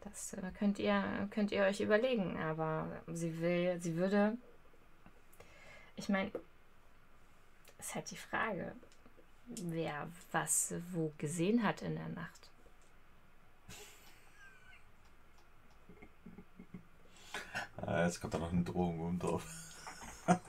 [0.00, 4.36] Das äh, könnt ihr, könnt ihr euch überlegen, aber sie will, sie würde.
[5.94, 6.32] Ich meine,
[7.78, 8.74] ist halt die Frage,
[9.46, 12.50] wer was wo gesehen hat in der Nacht.
[17.84, 19.44] Ah, jetzt kommt da noch eine Drohung oben drauf.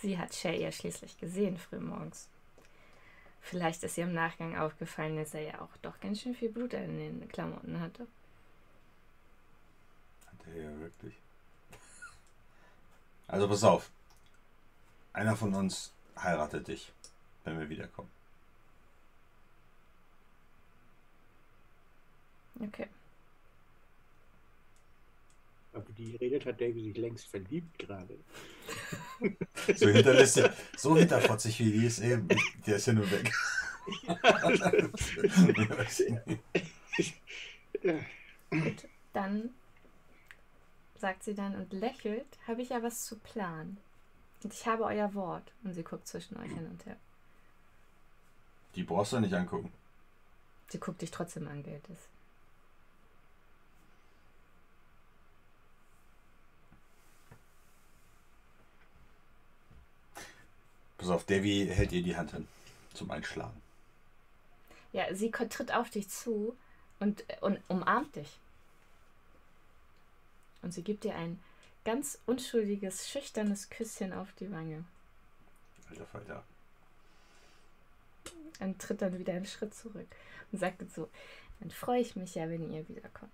[0.00, 2.28] Sie hat Shay ja schließlich gesehen frühmorgens.
[3.42, 6.72] Vielleicht ist ihr im Nachgang aufgefallen, dass er ja auch doch ganz schön viel Blut
[6.72, 8.06] in den Klamotten hatte.
[10.26, 11.14] Hat er ja wirklich.
[13.26, 13.90] Also pass auf.
[15.12, 16.92] Einer von uns heiratet dich,
[17.44, 18.10] wenn wir wiederkommen.
[22.60, 22.88] Okay.
[25.72, 28.18] Aber die redet, hat Davy sich längst verliebt gerade.
[29.76, 30.40] So hinterlässt
[30.76, 32.28] so hinterfotzig wie die ist eben.
[32.66, 33.32] Der ist ja nur weg.
[38.50, 39.50] Gut, dann
[40.96, 43.78] sagt sie dann und lächelt, habe ich ja was zu planen.
[44.42, 45.52] Und ich habe euer Wort.
[45.64, 46.96] Und sie guckt zwischen euch hin und her.
[48.74, 49.72] Die brauchst du nicht angucken.
[50.68, 52.08] Sie guckt dich trotzdem an, Geldes.
[60.98, 62.46] Pass auf, Davy hält ihr die Hand hin
[62.92, 63.62] zum Einschlagen.
[64.92, 66.56] Ja, sie tritt auf dich zu
[66.98, 68.38] und, und umarmt dich.
[70.62, 71.38] Und sie gibt dir ein
[71.84, 74.84] ganz unschuldiges, schüchternes Küsschen auf die Wange.
[75.88, 76.44] Alter Falter.
[78.60, 80.08] Und tritt dann wieder einen Schritt zurück
[80.50, 81.08] und sagt so,
[81.60, 83.32] dann freue ich mich ja, wenn ihr wiederkommt.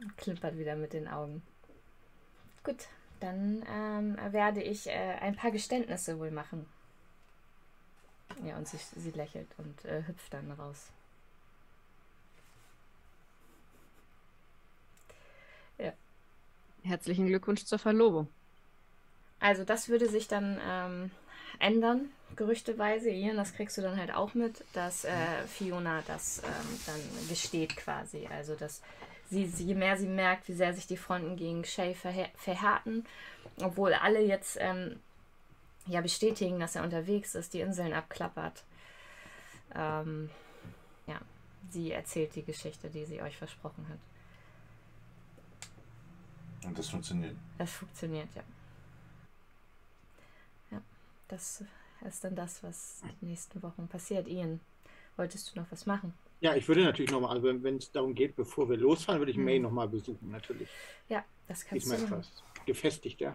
[0.00, 1.42] Und klimpert wieder mit den Augen.
[2.64, 2.88] Gut,
[3.20, 6.66] dann ähm, werde ich äh, ein paar Geständnisse wohl machen.
[8.44, 10.88] Ja, und sie, sie lächelt und äh, hüpft dann raus.
[15.78, 15.92] Ja.
[16.82, 18.28] Herzlichen Glückwunsch zur Verlobung.
[19.40, 21.10] Also das würde sich dann ähm,
[21.58, 23.10] ändern, gerüchteweise.
[23.10, 25.12] Ian, das kriegst du dann halt auch mit, dass äh,
[25.46, 28.26] Fiona das ähm, dann gesteht quasi.
[28.26, 28.82] Also dass
[29.30, 33.04] sie, je mehr sie merkt, wie sehr sich die Fronten gegen Shay verhärten,
[33.60, 34.98] obwohl alle jetzt ähm,
[35.86, 38.64] ja bestätigen, dass er unterwegs ist, die Inseln abklappert.
[39.74, 40.30] Ähm,
[41.06, 41.20] ja,
[41.70, 43.98] sie erzählt die Geschichte, die sie euch versprochen hat.
[46.66, 47.36] Und das funktioniert.
[47.56, 48.42] Das funktioniert, ja.
[50.70, 50.82] Ja,
[51.28, 51.64] das
[52.06, 54.28] ist dann das, was die nächsten Wochen passiert.
[54.28, 54.60] Ian,
[55.16, 56.12] wolltest du noch was machen?
[56.40, 59.38] Ja, ich würde natürlich nochmal, also wenn es darum geht, bevor wir losfahren, würde ich
[59.38, 59.64] May mhm.
[59.64, 60.68] nochmal besuchen, natürlich.
[61.08, 62.02] Ja, das kannst Diesmal du.
[62.04, 63.34] Diesmal etwas gefestigter.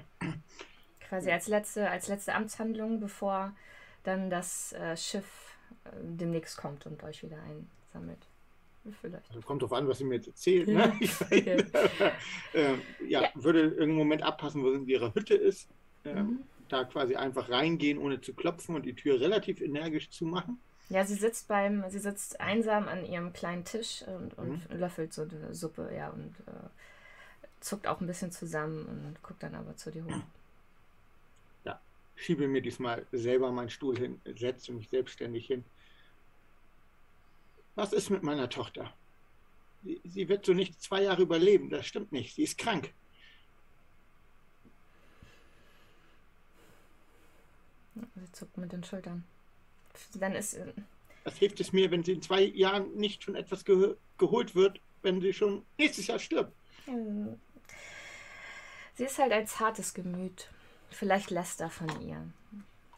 [1.10, 3.54] Quasi als letzte, als letzte Amtshandlung, bevor
[4.04, 8.28] dann das äh, Schiff äh, demnächst kommt und euch wieder einsammelt.
[9.02, 9.30] Vielleicht.
[9.30, 10.68] Also kommt drauf an, was sie mir jetzt erzählt.
[10.68, 10.94] Ne?
[11.02, 11.64] okay.
[12.54, 15.70] ähm, ja, ja, würde irgendeinen Moment abpassen, wo sie in ihrer Hütte ist.
[16.04, 16.40] Ähm, mhm.
[16.68, 20.60] Da quasi einfach reingehen, ohne zu klopfen und die Tür relativ energisch zu machen.
[20.90, 24.78] Ja, sie sitzt beim, sie sitzt einsam an ihrem kleinen Tisch und, und mhm.
[24.78, 26.70] löffelt so eine Suppe, ja, und äh,
[27.62, 30.22] zuckt auch ein bisschen zusammen und guckt dann aber zu dir hoch.
[31.64, 31.80] Ja,
[32.16, 35.64] schiebe mir diesmal selber meinen Stuhl hin, setze mich selbstständig hin.
[37.76, 38.94] Was ist mit meiner Tochter?
[39.84, 42.36] Sie, sie wird so nicht zwei Jahre überleben, das stimmt nicht.
[42.36, 42.94] Sie ist krank.
[47.96, 49.24] Sie zuckt mit den Schultern
[50.16, 50.56] dann ist.
[50.56, 50.74] Äh,
[51.24, 54.80] Was hilft es mir, wenn sie in zwei Jahren nicht schon etwas ge geholt wird,
[55.02, 56.54] wenn sie schon nächstes Jahr stirbt?
[56.86, 57.40] Hm.
[58.96, 60.50] Sie ist halt ein zartes Gemüt.
[60.92, 62.28] Vielleicht lässt er von ihr,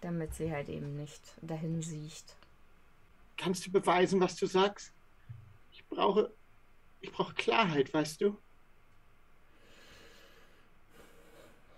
[0.01, 2.35] damit sie halt eben nicht dahin sieht.
[3.37, 4.91] Kannst du beweisen, was du sagst?
[5.71, 6.31] Ich brauche,
[7.01, 8.37] ich brauche Klarheit, weißt du?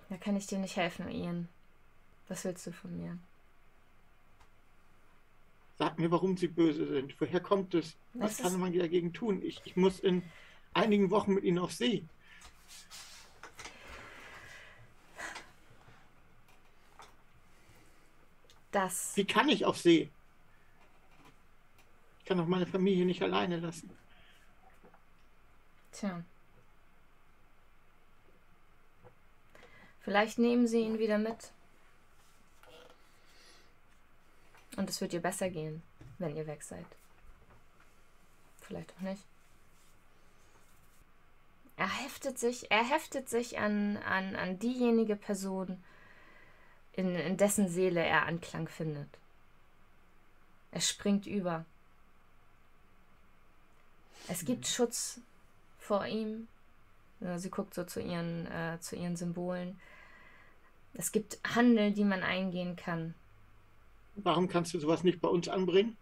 [0.10, 1.50] Da kann ich dir nicht helfen, Ian.
[2.28, 3.18] Was willst du von mir?
[5.78, 7.20] Sag mir, warum sie böse sind.
[7.22, 7.96] Woher kommt es?
[8.14, 9.42] Was, Was kann man dagegen tun?
[9.44, 10.24] Ich, ich muss in
[10.74, 12.04] einigen Wochen mit ihnen auf See.
[18.72, 19.16] Das.
[19.16, 20.10] Wie kann ich auf See?
[22.20, 23.90] Ich kann auch meine Familie nicht alleine lassen.
[25.92, 26.24] Tja.
[30.02, 31.52] Vielleicht nehmen sie ihn wieder mit.
[34.78, 35.84] Und es wird ihr besser gehen,
[36.20, 36.86] wenn ihr weg seid.
[38.62, 39.24] Vielleicht auch nicht.
[41.76, 45.84] Er heftet sich, er heftet sich an, an, an diejenige Person,
[46.94, 49.10] in, in dessen Seele er Anklang findet.
[50.72, 51.66] Er springt über.
[54.28, 54.66] Es gibt mhm.
[54.66, 55.20] Schutz
[55.80, 56.48] vor ihm.
[57.38, 59.80] Sie guckt so zu ihren, äh, zu ihren Symbolen.
[60.94, 63.16] Es gibt Handel, die man eingehen kann.
[64.18, 65.96] Warum kannst du sowas nicht bei uns anbringen?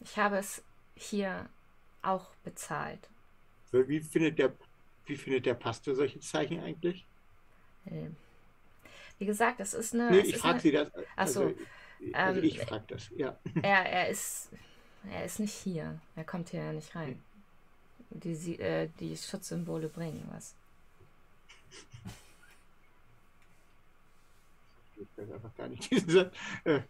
[0.00, 0.62] Ich habe es
[0.96, 1.48] hier
[2.02, 3.08] auch bezahlt.
[3.72, 4.52] Wie findet der,
[5.06, 7.04] wie findet der Pastor solche Zeichen eigentlich?
[7.86, 8.16] Ähm,
[9.18, 10.10] wie gesagt, es ist eine.
[10.10, 10.90] Nee, ich frage Sie das.
[11.16, 11.42] Achso.
[11.42, 11.54] Also,
[12.12, 13.38] also ähm, ich frage das, ja.
[13.62, 14.50] Er, er, ist,
[15.10, 16.00] er ist nicht hier.
[16.16, 17.22] Er kommt hier ja nicht rein.
[18.10, 20.54] Die, äh, die Schutzsymbole bringen was.
[24.96, 26.30] Ich weiß einfach gar nicht diesen
[26.64, 26.82] äh,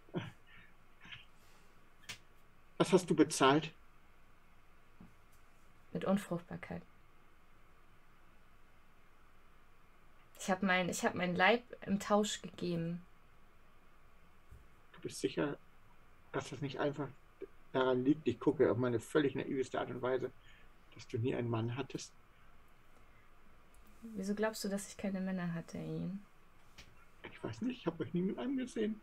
[2.77, 3.71] was hast du bezahlt?
[5.93, 6.81] Mit Unfruchtbarkeit.
[10.37, 13.01] Ich habe mein, hab meinen Leib im Tausch gegeben.
[14.93, 15.57] Du bist sicher,
[16.33, 17.07] dass das nicht einfach
[17.71, 18.27] daran liegt?
[18.27, 20.31] Ich gucke auf meine völlig naiveste Art und Weise,
[20.93, 22.11] dass du nie einen Mann hattest.
[24.01, 26.19] Wieso glaubst du, dass ich keine Männer hatte, Ian?
[27.45, 28.99] Ich weiß nicht, ich habe euch nie mit einem gesehen.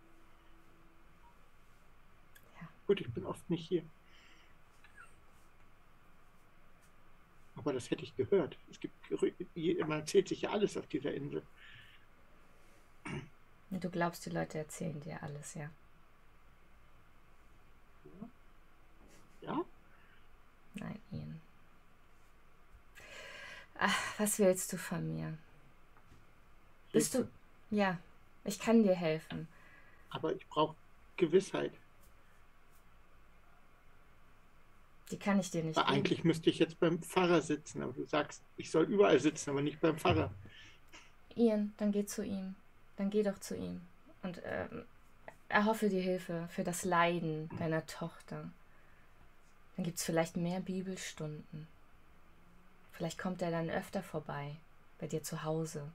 [2.88, 3.84] Gut, ich bin oft nicht hier.
[7.54, 8.58] Aber das hätte ich gehört.
[8.68, 8.94] Es gibt,
[9.86, 11.46] man erzählt sich ja alles auf dieser Insel.
[13.70, 15.70] Du glaubst, die Leute erzählen dir alles, ja?
[19.42, 19.64] Ja?
[20.74, 21.40] Nein, Ian.
[23.78, 25.38] Ach, was willst du von mir?
[26.90, 27.28] Bist du.
[27.70, 28.00] Ja,
[28.44, 29.48] ich kann dir helfen.
[30.10, 30.76] Aber ich brauche
[31.16, 31.72] Gewissheit.
[35.10, 35.76] Die kann ich dir nicht.
[35.76, 39.50] Aber eigentlich müsste ich jetzt beim Pfarrer sitzen, aber du sagst, ich soll überall sitzen,
[39.50, 40.32] aber nicht beim Pfarrer.
[41.36, 42.54] Ian, dann geh zu ihm.
[42.96, 43.82] Dann geh doch zu ihm.
[44.22, 44.84] Und ähm,
[45.48, 48.50] erhoffe dir Hilfe für das Leiden deiner Tochter.
[49.76, 51.66] Dann gibt es vielleicht mehr Bibelstunden.
[52.92, 54.56] Vielleicht kommt er dann öfter vorbei,
[54.98, 55.90] bei dir zu Hause.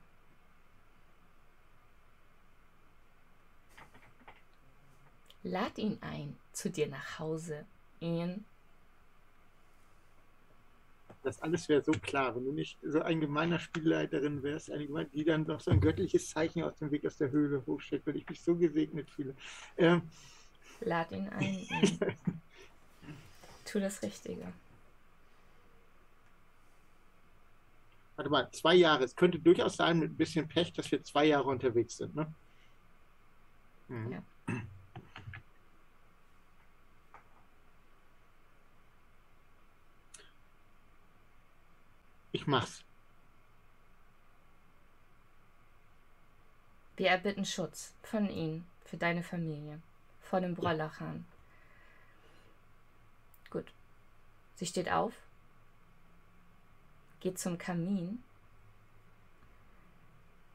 [5.47, 7.65] Lad ihn ein zu dir nach Hause,
[7.99, 8.45] Ian
[11.27, 15.25] das alles wäre so klar, wenn du nicht so ein gemeiner Spielleiterin wärst, eine die
[15.25, 18.29] dann noch so ein göttliches Zeichen aus dem Weg aus der Höhle hochstellt, weil ich
[18.29, 19.35] mich so gesegnet fühle.
[19.77, 20.03] Ähm,
[20.79, 21.67] Lad ihn ein.
[23.65, 24.53] tu das Richtige.
[28.15, 29.03] Warte mal, zwei Jahre.
[29.03, 32.33] Es könnte durchaus sein, mit ein bisschen Pech, dass wir zwei Jahre unterwegs sind, ne?
[33.89, 34.11] Mhm.
[34.13, 34.23] Ja.
[42.38, 42.83] Ich mach's.
[46.95, 49.81] Wir erbitten Schutz von Ihnen, für deine Familie,
[50.21, 51.25] vor dem Brollachan.
[53.49, 53.65] Gut.
[54.55, 55.13] Sie steht auf,
[57.21, 58.21] geht zum Kamin.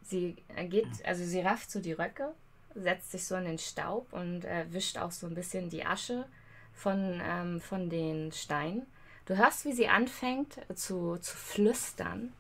[0.05, 0.37] Sie
[0.68, 2.33] geht, also sie rafft so die Röcke,
[2.76, 6.28] setzt sich so in den Staub und äh, wischt auch so ein bisschen die Asche
[6.74, 8.87] von, ähm, von den Steinen
[9.27, 12.33] Du hörst, wie sie anfängt zu, zu flüstern.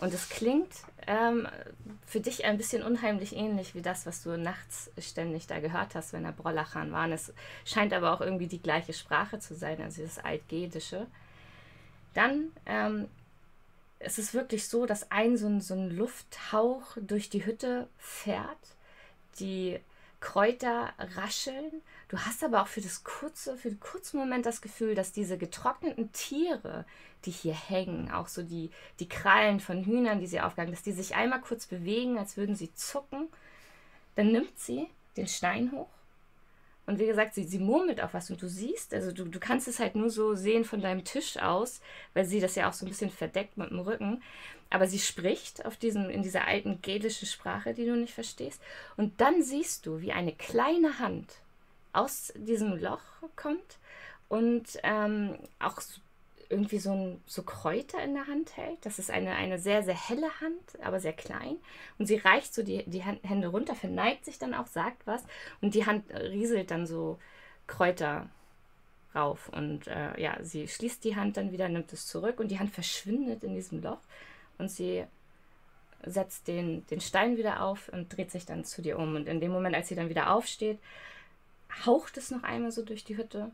[0.00, 0.72] Und es klingt
[1.06, 1.48] ähm,
[2.06, 6.12] für dich ein bisschen unheimlich ähnlich wie das, was du nachts ständig da gehört hast,
[6.12, 7.06] wenn er Brollachan war.
[7.06, 7.32] Und es
[7.64, 11.06] scheint aber auch irgendwie die gleiche Sprache zu sein, also das Altgedische.
[12.14, 13.08] Dann ähm,
[13.98, 18.46] es ist wirklich so, dass ein so, ein so ein Lufthauch durch die Hütte fährt.
[19.40, 19.80] Die
[20.20, 21.82] Kräuter rascheln.
[22.08, 25.38] Du hast aber auch für das kurze, für den kurzen Moment das Gefühl, dass diese
[25.38, 26.84] getrockneten Tiere,
[27.24, 30.92] die hier hängen, auch so die, die Krallen von Hühnern, die sie aufgaben, dass die
[30.92, 33.28] sich einmal kurz bewegen, als würden sie zucken.
[34.16, 35.88] Dann nimmt sie den Stein hoch
[36.88, 39.68] und wie gesagt, sie, sie murmelt auch was und du siehst, also du, du kannst
[39.68, 41.82] es halt nur so sehen von deinem Tisch aus,
[42.14, 44.22] weil sie das ja auch so ein bisschen verdeckt mit dem Rücken.
[44.70, 48.62] Aber sie spricht auf diesen, in dieser alten gälische Sprache, die du nicht verstehst.
[48.96, 51.34] Und dann siehst du, wie eine kleine Hand
[51.92, 53.02] aus diesem Loch
[53.36, 53.76] kommt
[54.30, 55.82] und ähm, auch
[56.50, 58.78] irgendwie so, ein, so Kräuter in der Hand hält.
[58.84, 61.56] Das ist eine, eine sehr, sehr helle Hand, aber sehr klein.
[61.98, 65.24] Und sie reicht so die, die Hände runter, verneigt sich dann auch, sagt was.
[65.60, 67.18] Und die Hand rieselt dann so
[67.66, 68.28] Kräuter
[69.14, 69.50] rauf.
[69.50, 72.72] Und äh, ja, sie schließt die Hand dann wieder, nimmt es zurück und die Hand
[72.72, 74.00] verschwindet in diesem Loch
[74.58, 75.04] und sie
[76.04, 79.16] setzt den, den Stein wieder auf und dreht sich dann zu dir um.
[79.16, 80.78] Und in dem Moment, als sie dann wieder aufsteht,
[81.84, 83.50] haucht es noch einmal so durch die Hütte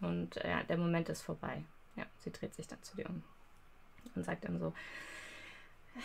[0.00, 1.64] und ja, der Moment ist vorbei.
[1.96, 3.22] Ja, sie dreht sich dann zu dir um
[4.14, 4.72] und sagt dann so,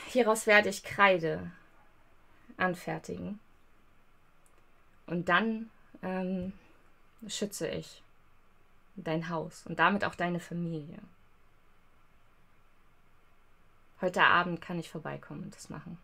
[0.07, 1.51] hieraus werde ich Kreide
[2.57, 3.39] anfertigen.
[5.07, 5.69] Und dann
[6.01, 6.53] ähm,
[7.27, 8.03] schütze ich
[8.95, 10.99] dein Haus und damit auch deine Familie.
[14.01, 15.97] Heute Abend kann ich vorbeikommen und das machen.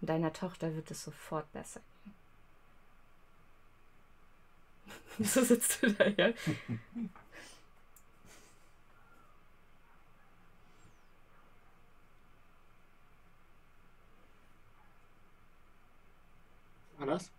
[0.00, 2.14] Und deiner Tochter wird es sofort besser gehen.
[5.26, 6.32] so sitzt du da, ja?
[16.98, 17.30] War das?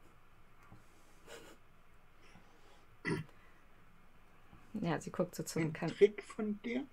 [4.73, 6.85] Ja, sie guckt so zum Ein Trick von dir?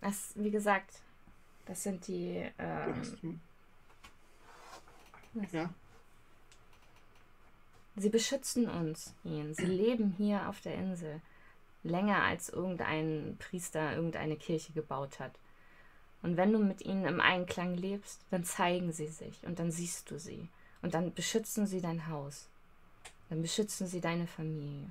[0.00, 1.00] Das, wie gesagt,
[1.64, 2.50] das sind die.
[2.58, 3.40] Ähm,
[5.50, 5.72] ja.
[7.96, 9.54] Sie beschützen uns, Ian.
[9.54, 11.22] Sie leben hier auf der Insel.
[11.84, 15.32] Länger als irgendein Priester irgendeine Kirche gebaut hat.
[16.24, 20.10] Und wenn du mit ihnen im Einklang lebst, dann zeigen sie sich und dann siehst
[20.10, 20.48] du sie.
[20.80, 22.48] Und dann beschützen sie dein Haus.
[23.28, 24.88] Dann beschützen sie deine Familie.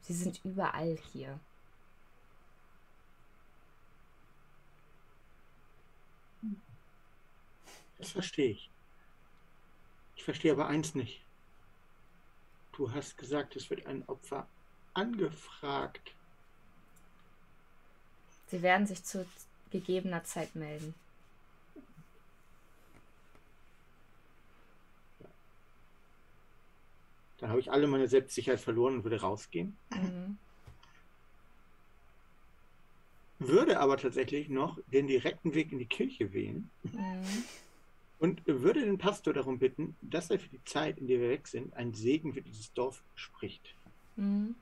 [0.00, 1.38] Sie sind überall hier.
[7.98, 8.70] Das verstehe ich.
[10.16, 11.20] Ich verstehe aber eins nicht.
[12.72, 14.48] Du hast gesagt, es wird ein Opfer
[14.94, 16.14] angefragt.
[18.50, 19.26] Sie werden sich zu
[19.70, 20.94] gegebener Zeit melden.
[27.38, 29.76] Dann habe ich alle meine Selbstsicherheit verloren und würde rausgehen.
[29.90, 30.38] Mhm.
[33.38, 36.68] Würde aber tatsächlich noch den direkten Weg in die Kirche wählen.
[36.82, 37.44] Mhm.
[38.18, 41.46] Und würde den Pastor darum bitten, dass er für die Zeit, in der wir weg
[41.46, 43.76] sind, einen Segen für dieses Dorf spricht.
[44.16, 44.56] Mhm.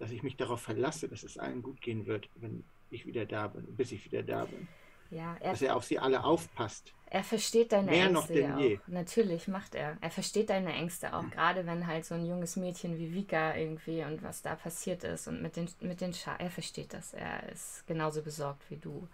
[0.00, 3.46] Dass ich mich darauf verlasse, dass es allen gut gehen wird, wenn ich wieder da
[3.46, 4.66] bin, bis ich wieder da bin.
[5.10, 6.92] Ja, er, dass er auf sie alle aufpasst.
[7.06, 8.14] Er versteht deine Mehr Ängste.
[8.14, 8.78] noch denn ja je.
[8.78, 8.88] Auch.
[8.88, 9.98] Natürlich macht er.
[10.00, 11.30] Er versteht deine Ängste auch, mhm.
[11.30, 15.26] gerade wenn halt so ein junges Mädchen wie Vika irgendwie und was da passiert ist
[15.26, 17.12] und mit den, mit den Scha Er versteht das.
[17.12, 19.08] Er ist genauso besorgt wie du.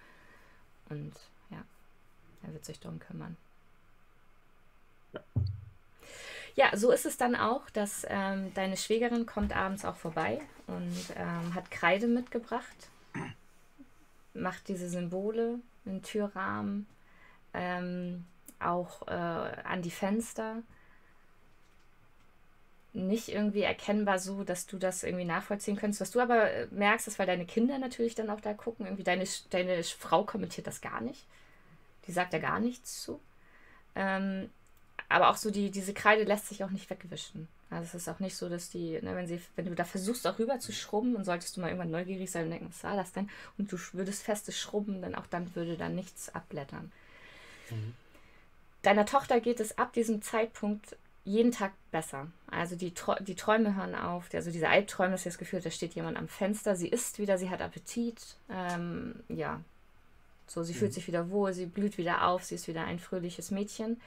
[0.90, 1.14] Und
[1.50, 1.64] ja,
[2.42, 3.36] er wird sich darum kümmern.
[5.14, 5.20] Ja.
[6.56, 10.96] Ja, so ist es dann auch, dass ähm, deine Schwägerin kommt abends auch vorbei und
[11.14, 12.88] ähm, hat Kreide mitgebracht,
[14.32, 16.86] macht diese Symbole, den Türrahmen,
[17.52, 18.24] ähm,
[18.58, 20.62] auch äh, an die Fenster.
[22.94, 26.00] Nicht irgendwie erkennbar so, dass du das irgendwie nachvollziehen könntest.
[26.00, 29.04] Was du aber äh, merkst, ist, weil deine Kinder natürlich dann auch da gucken, irgendwie
[29.04, 31.26] deine, deine Frau kommentiert das gar nicht.
[32.06, 33.20] Die sagt da gar nichts zu.
[33.94, 34.48] Ähm,
[35.08, 37.48] aber auch so die, diese Kreide lässt sich auch nicht wegwischen.
[37.70, 40.26] Also es ist auch nicht so, dass die, ne, wenn sie, wenn du da versuchst
[40.26, 42.96] auch rüber zu schrubben und solltest du mal irgendwann neugierig sein und denken, was war
[42.96, 43.28] das denn?
[43.58, 46.92] Und du würdest festes schrubben, dann auch dann würde da nichts abblättern.
[47.70, 47.94] Mhm.
[48.82, 52.28] Deiner Tochter geht es ab diesem Zeitpunkt jeden Tag besser.
[52.48, 56.16] Also die, die Träume hören auf, also diese Albträume ist das Gefühl, da steht jemand
[56.16, 59.60] am Fenster, sie isst wieder, sie hat Appetit, ähm, ja,
[60.46, 60.78] so, sie mhm.
[60.78, 64.00] fühlt sich wieder wohl, sie blüht wieder auf, sie ist wieder ein fröhliches Mädchen.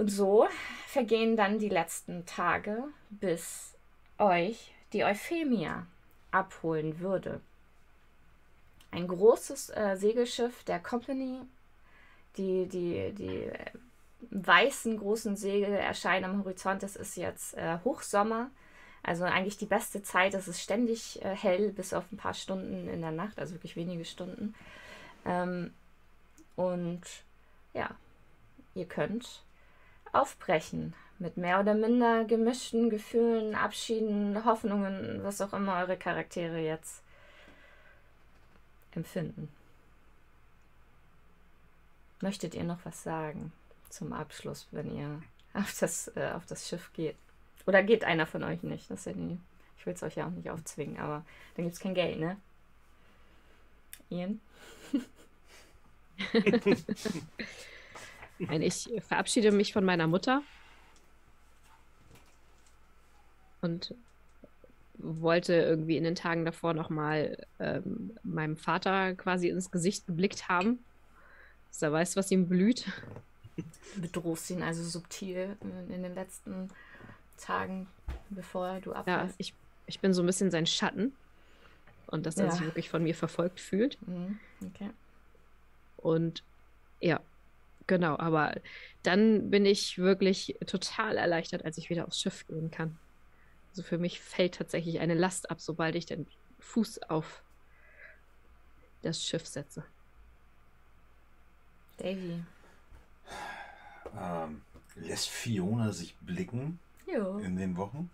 [0.00, 0.48] Und so
[0.86, 3.74] vergehen dann die letzten Tage, bis
[4.16, 5.86] euch die Euphemia
[6.30, 7.42] abholen würde.
[8.92, 11.42] Ein großes äh, Segelschiff der Company,
[12.38, 13.66] die, die, die äh,
[14.30, 16.82] weißen großen Segel erscheinen am Horizont.
[16.82, 18.50] Es ist jetzt äh, Hochsommer,
[19.02, 20.32] also eigentlich die beste Zeit.
[20.32, 23.76] Es ist ständig äh, hell, bis auf ein paar Stunden in der Nacht, also wirklich
[23.76, 24.54] wenige Stunden.
[25.26, 25.74] Ähm,
[26.56, 27.02] und
[27.74, 27.90] ja,
[28.74, 29.42] ihr könnt
[30.12, 30.94] aufbrechen.
[31.18, 37.02] Mit mehr oder minder gemischten Gefühlen, Abschieden, Hoffnungen, was auch immer eure Charaktere jetzt
[38.92, 39.48] empfinden.
[42.22, 43.52] Möchtet ihr noch was sagen
[43.90, 45.22] zum Abschluss, wenn ihr
[45.52, 47.16] auf das, äh, auf das Schiff geht?
[47.66, 48.90] Oder geht einer von euch nicht?
[48.90, 49.38] Das ja die,
[49.78, 51.24] ich will es euch ja auch nicht aufzwingen, aber
[51.54, 52.36] dann gibt es kein Geld, ne?
[54.08, 54.40] Ian?
[58.40, 60.42] Nein, ich verabschiede mich von meiner Mutter
[63.60, 63.94] und
[64.94, 70.78] wollte irgendwie in den Tagen davor nochmal ähm, meinem Vater quasi ins Gesicht geblickt haben.
[71.70, 72.86] Dass er weiß, was ihm blüht.
[73.94, 75.56] Du bedrohst ihn also subtil
[75.88, 76.70] in den letzten
[77.38, 77.88] Tagen,
[78.30, 79.06] bevor du ablässt.
[79.06, 79.54] Ja, ich,
[79.86, 81.14] ich bin so ein bisschen sein Schatten.
[82.06, 82.50] Und dass er ja.
[82.50, 83.96] sich wirklich von mir verfolgt fühlt.
[84.06, 84.90] Mhm, okay.
[85.96, 86.42] Und
[87.00, 87.20] ja,
[87.90, 88.16] genau.
[88.16, 88.54] Aber
[89.02, 92.96] dann bin ich wirklich total erleichtert, als ich wieder aufs Schiff gehen kann.
[93.70, 96.26] Also für mich fällt tatsächlich eine Last ab, sobald ich den
[96.60, 97.42] Fuß auf
[99.02, 99.84] das Schiff setze.
[101.98, 102.42] Davy.
[104.18, 104.62] Ähm,
[104.96, 107.38] lässt Fiona sich blicken jo.
[107.38, 108.10] in den Wochen?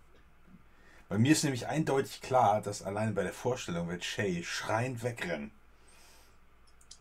[1.07, 5.51] Bei mir ist nämlich eindeutig klar, dass alleine bei der Vorstellung wird Shay schreiend wegrennen.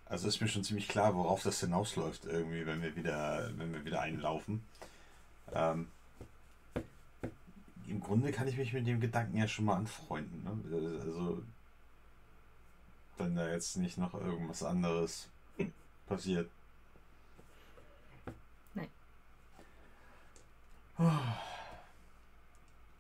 [0.09, 3.85] Also ist mir schon ziemlich klar, worauf das hinausläuft, irgendwie, wenn wir wieder, wenn wir
[3.85, 4.65] wieder einlaufen.
[5.53, 5.89] Ähm,
[7.89, 10.45] Im Grunde kann ich mich mit dem Gedanken ja schon mal anfreunden.
[10.45, 11.01] Ne?
[11.01, 11.43] Also,
[13.19, 15.29] wenn da jetzt nicht noch irgendwas anderes
[16.07, 16.51] passiert.
[18.75, 18.89] Nein.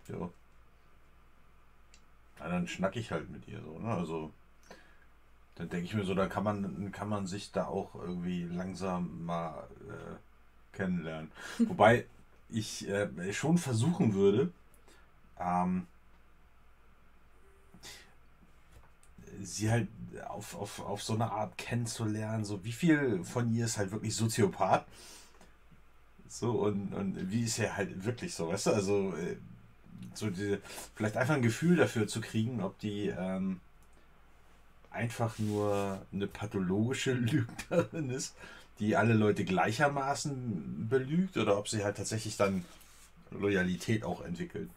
[0.09, 0.31] Ja.
[2.39, 3.95] Ja, dann schnack ich halt mit ihr so, ne?
[3.95, 4.33] Also
[5.57, 9.25] dann denke ich mir so, da kann man, kann man sich da auch irgendwie langsam
[9.25, 11.31] mal äh, kennenlernen.
[11.59, 12.05] Wobei
[12.49, 14.53] ich äh, schon versuchen würde,
[15.41, 15.87] ähm,
[19.43, 19.89] sie halt
[20.29, 24.15] auf, auf, auf so eine Art kennenzulernen, so wie viel von ihr ist halt wirklich
[24.15, 24.87] Soziopath.
[26.29, 28.71] So, und, und wie ist er halt wirklich so, weißt du?
[28.73, 29.37] Also, äh,
[30.13, 30.61] so diese,
[30.95, 33.61] vielleicht einfach ein Gefühl dafür zu kriegen, ob die ähm,
[34.97, 38.35] einfach nur eine pathologische Lügnerin ist,
[38.79, 42.65] die alle Leute gleichermaßen belügt, oder ob sie halt tatsächlich dann
[43.31, 44.71] Loyalität auch entwickelt.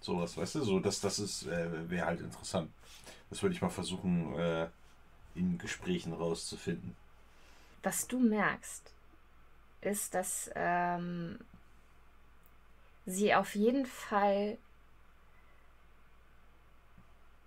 [0.00, 2.70] Sowas, weißt du, so das, das ist, äh, wäre halt interessant.
[3.30, 4.68] Das würde ich mal versuchen, äh,
[5.34, 6.94] in Gesprächen rauszufinden.
[7.82, 8.92] Was du merkst,
[9.80, 11.38] ist, dass ähm,
[13.04, 14.58] sie auf jeden Fall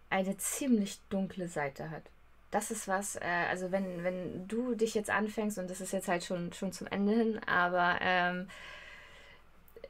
[0.09, 2.03] eine ziemlich dunkle Seite hat.
[2.51, 6.07] Das ist was, äh, also wenn, wenn du dich jetzt anfängst, und das ist jetzt
[6.07, 8.47] halt schon, schon zum Ende hin, aber ähm,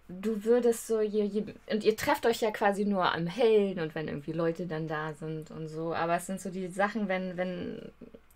[0.09, 3.95] du würdest so, je, je, und ihr trefft euch ja quasi nur am Hellen und
[3.95, 7.37] wenn irgendwie Leute dann da sind und so, aber es sind so die Sachen, wenn,
[7.37, 7.91] wenn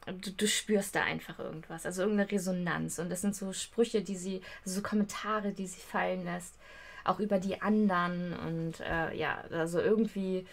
[0.05, 4.15] du, du spürst da einfach irgendwas, also irgendeine Resonanz und das sind so Sprüche, die
[4.15, 6.55] sie, also so Kommentare, die sie fallen lässt,
[7.03, 10.45] auch über die anderen und äh, ja, also irgendwie.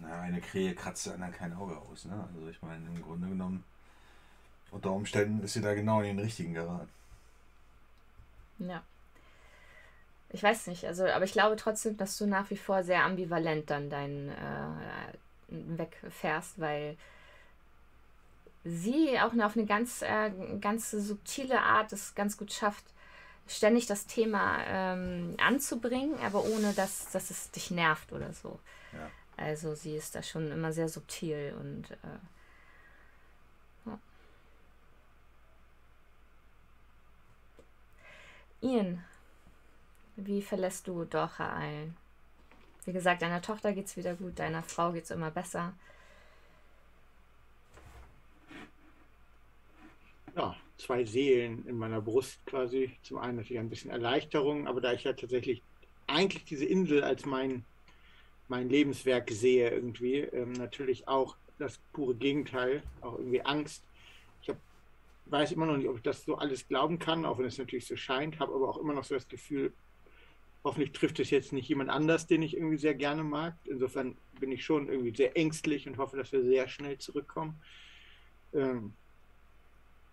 [0.00, 2.28] Na, eine Krähe kratzt der anderen kein Auge aus, ne?
[2.34, 3.64] Also ich meine, im Grunde genommen,
[4.70, 6.88] unter Umständen ist sie da genau in den richtigen geraten.
[8.58, 8.82] Ja.
[10.32, 13.68] Ich weiß nicht, also, aber ich glaube trotzdem, dass du nach wie vor sehr ambivalent
[13.68, 15.14] dann deinen äh,
[15.48, 16.96] wegfährst, weil
[18.64, 22.84] sie auch auf eine ganz, äh, ganz subtile Art es ganz gut schafft,
[23.48, 28.60] ständig das Thema ähm, anzubringen, aber ohne dass, dass es dich nervt oder so.
[28.92, 29.10] Ja.
[29.40, 32.18] Also sie ist da schon immer sehr subtil und äh,
[33.86, 33.98] ja.
[38.60, 39.02] Ian,
[40.16, 41.96] wie verlässt du Docha ein?
[42.84, 45.72] Wie gesagt, deiner Tochter geht's wieder gut, deiner Frau geht's immer besser.
[50.36, 52.98] Ja, zwei Seelen in meiner Brust quasi.
[53.02, 55.62] Zum einen natürlich ein bisschen Erleichterung, aber da ich ja tatsächlich
[56.06, 57.64] eigentlich diese Insel als mein,
[58.50, 63.84] mein Lebenswerk sehe, irgendwie, ähm, natürlich auch das pure Gegenteil, auch irgendwie Angst.
[64.42, 64.56] Ich hab,
[65.26, 67.86] weiß immer noch nicht, ob ich das so alles glauben kann, auch wenn es natürlich
[67.86, 69.72] so scheint, habe aber auch immer noch so das Gefühl,
[70.64, 73.54] hoffentlich trifft es jetzt nicht jemand anders, den ich irgendwie sehr gerne mag.
[73.64, 77.60] Insofern bin ich schon irgendwie sehr ängstlich und hoffe, dass wir sehr schnell zurückkommen.
[78.52, 78.94] Ähm,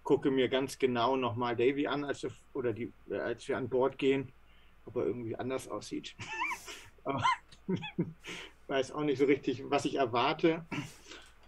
[0.04, 3.98] gucke mir ganz genau nochmal Davy an, als wir, oder die, als wir an Bord
[3.98, 4.32] gehen,
[4.86, 6.16] ob er irgendwie anders aussieht.
[7.04, 7.24] aber
[8.68, 10.66] weiß auch nicht so richtig, was ich erwarte.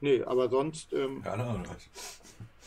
[0.02, 1.24] Nee, aber sonst ähm,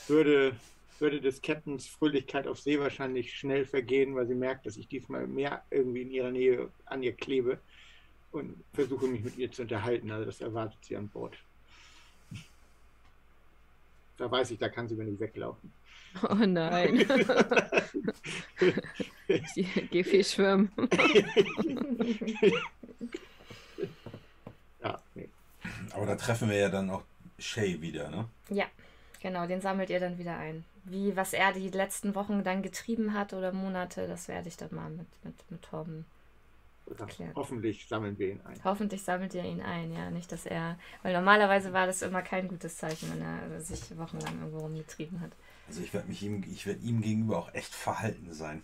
[0.07, 0.57] würde,
[0.99, 5.27] würde des Captains Fröhlichkeit auf See wahrscheinlich schnell vergehen, weil sie merkt, dass ich diesmal
[5.27, 7.59] mehr irgendwie in ihrer Nähe an ihr klebe
[8.33, 10.11] und versuche mich mit ihr zu unterhalten.
[10.11, 11.37] Also das erwartet sie an Bord.
[14.19, 15.73] Da weiß ich, da kann sie mir nicht weglaufen.
[16.29, 17.07] Oh nein.
[19.91, 20.71] Geh viel schwimmen.
[25.95, 27.03] Aber da treffen wir ja dann auch
[27.39, 28.27] Shay wieder, ne?
[28.49, 28.67] Ja,
[29.21, 30.65] genau, den sammelt ihr dann wieder ein.
[30.85, 34.75] Wie, was er die letzten Wochen dann getrieben hat oder Monate, das werde ich dann
[34.75, 36.05] mal mit, mit, mit Torben
[37.07, 37.35] Klärt.
[37.37, 38.61] Hoffentlich sammeln wir ihn ein.
[38.65, 40.11] Hoffentlich sammelt ihr ihn ein, ja.
[40.11, 40.79] Nicht, dass er.
[41.03, 45.31] Weil normalerweise war das immer kein gutes Zeichen, wenn er sich wochenlang irgendwo rumgetrieben hat.
[45.69, 48.63] Also ich werde mich ihm, ich werde ihm gegenüber auch echt verhalten sein.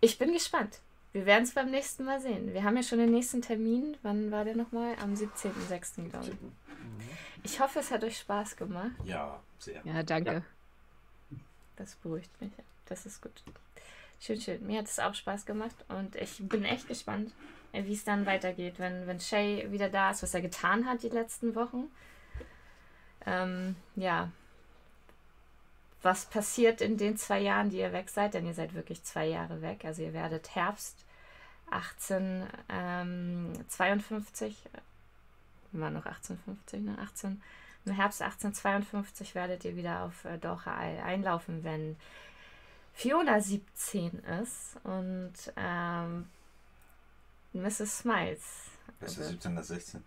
[0.00, 0.80] Ich bin gespannt.
[1.12, 2.54] Wir werden es beim nächsten Mal sehen.
[2.54, 3.96] Wir haben ja schon den nächsten Termin.
[4.02, 4.96] Wann war der nochmal?
[5.02, 6.08] Am 17.06.
[6.08, 6.40] glaube ich.
[6.40, 6.52] Mhm.
[7.42, 8.92] Ich hoffe, es hat euch Spaß gemacht.
[9.04, 9.82] Ja, sehr.
[9.84, 10.32] Ja, danke.
[10.32, 10.42] Ja.
[11.76, 12.52] Das beruhigt mich.
[12.86, 13.42] Das ist gut.
[14.20, 14.66] Schön, schön.
[14.66, 17.32] Mir hat es auch Spaß gemacht und ich bin echt gespannt,
[17.72, 21.08] wie es dann weitergeht, wenn, wenn Shay wieder da ist, was er getan hat die
[21.08, 21.90] letzten Wochen.
[23.26, 24.30] Ähm, ja.
[26.02, 28.34] Was passiert in den zwei Jahren, die ihr weg seid?
[28.34, 29.84] Denn ihr seid wirklich zwei Jahre weg.
[29.84, 31.04] Also ihr werdet Herbst
[31.70, 34.80] 1852, ähm,
[35.72, 36.98] war noch 1850, ne?
[36.98, 37.42] 18,
[37.86, 41.96] Im Herbst 1852 werdet ihr wieder auf äh, Doha einlaufen, wenn
[42.92, 46.28] Fiona 17 ist und ähm,
[47.54, 47.98] Mrs.
[47.98, 48.42] Smiles.
[49.00, 50.04] Das 17 oder 16?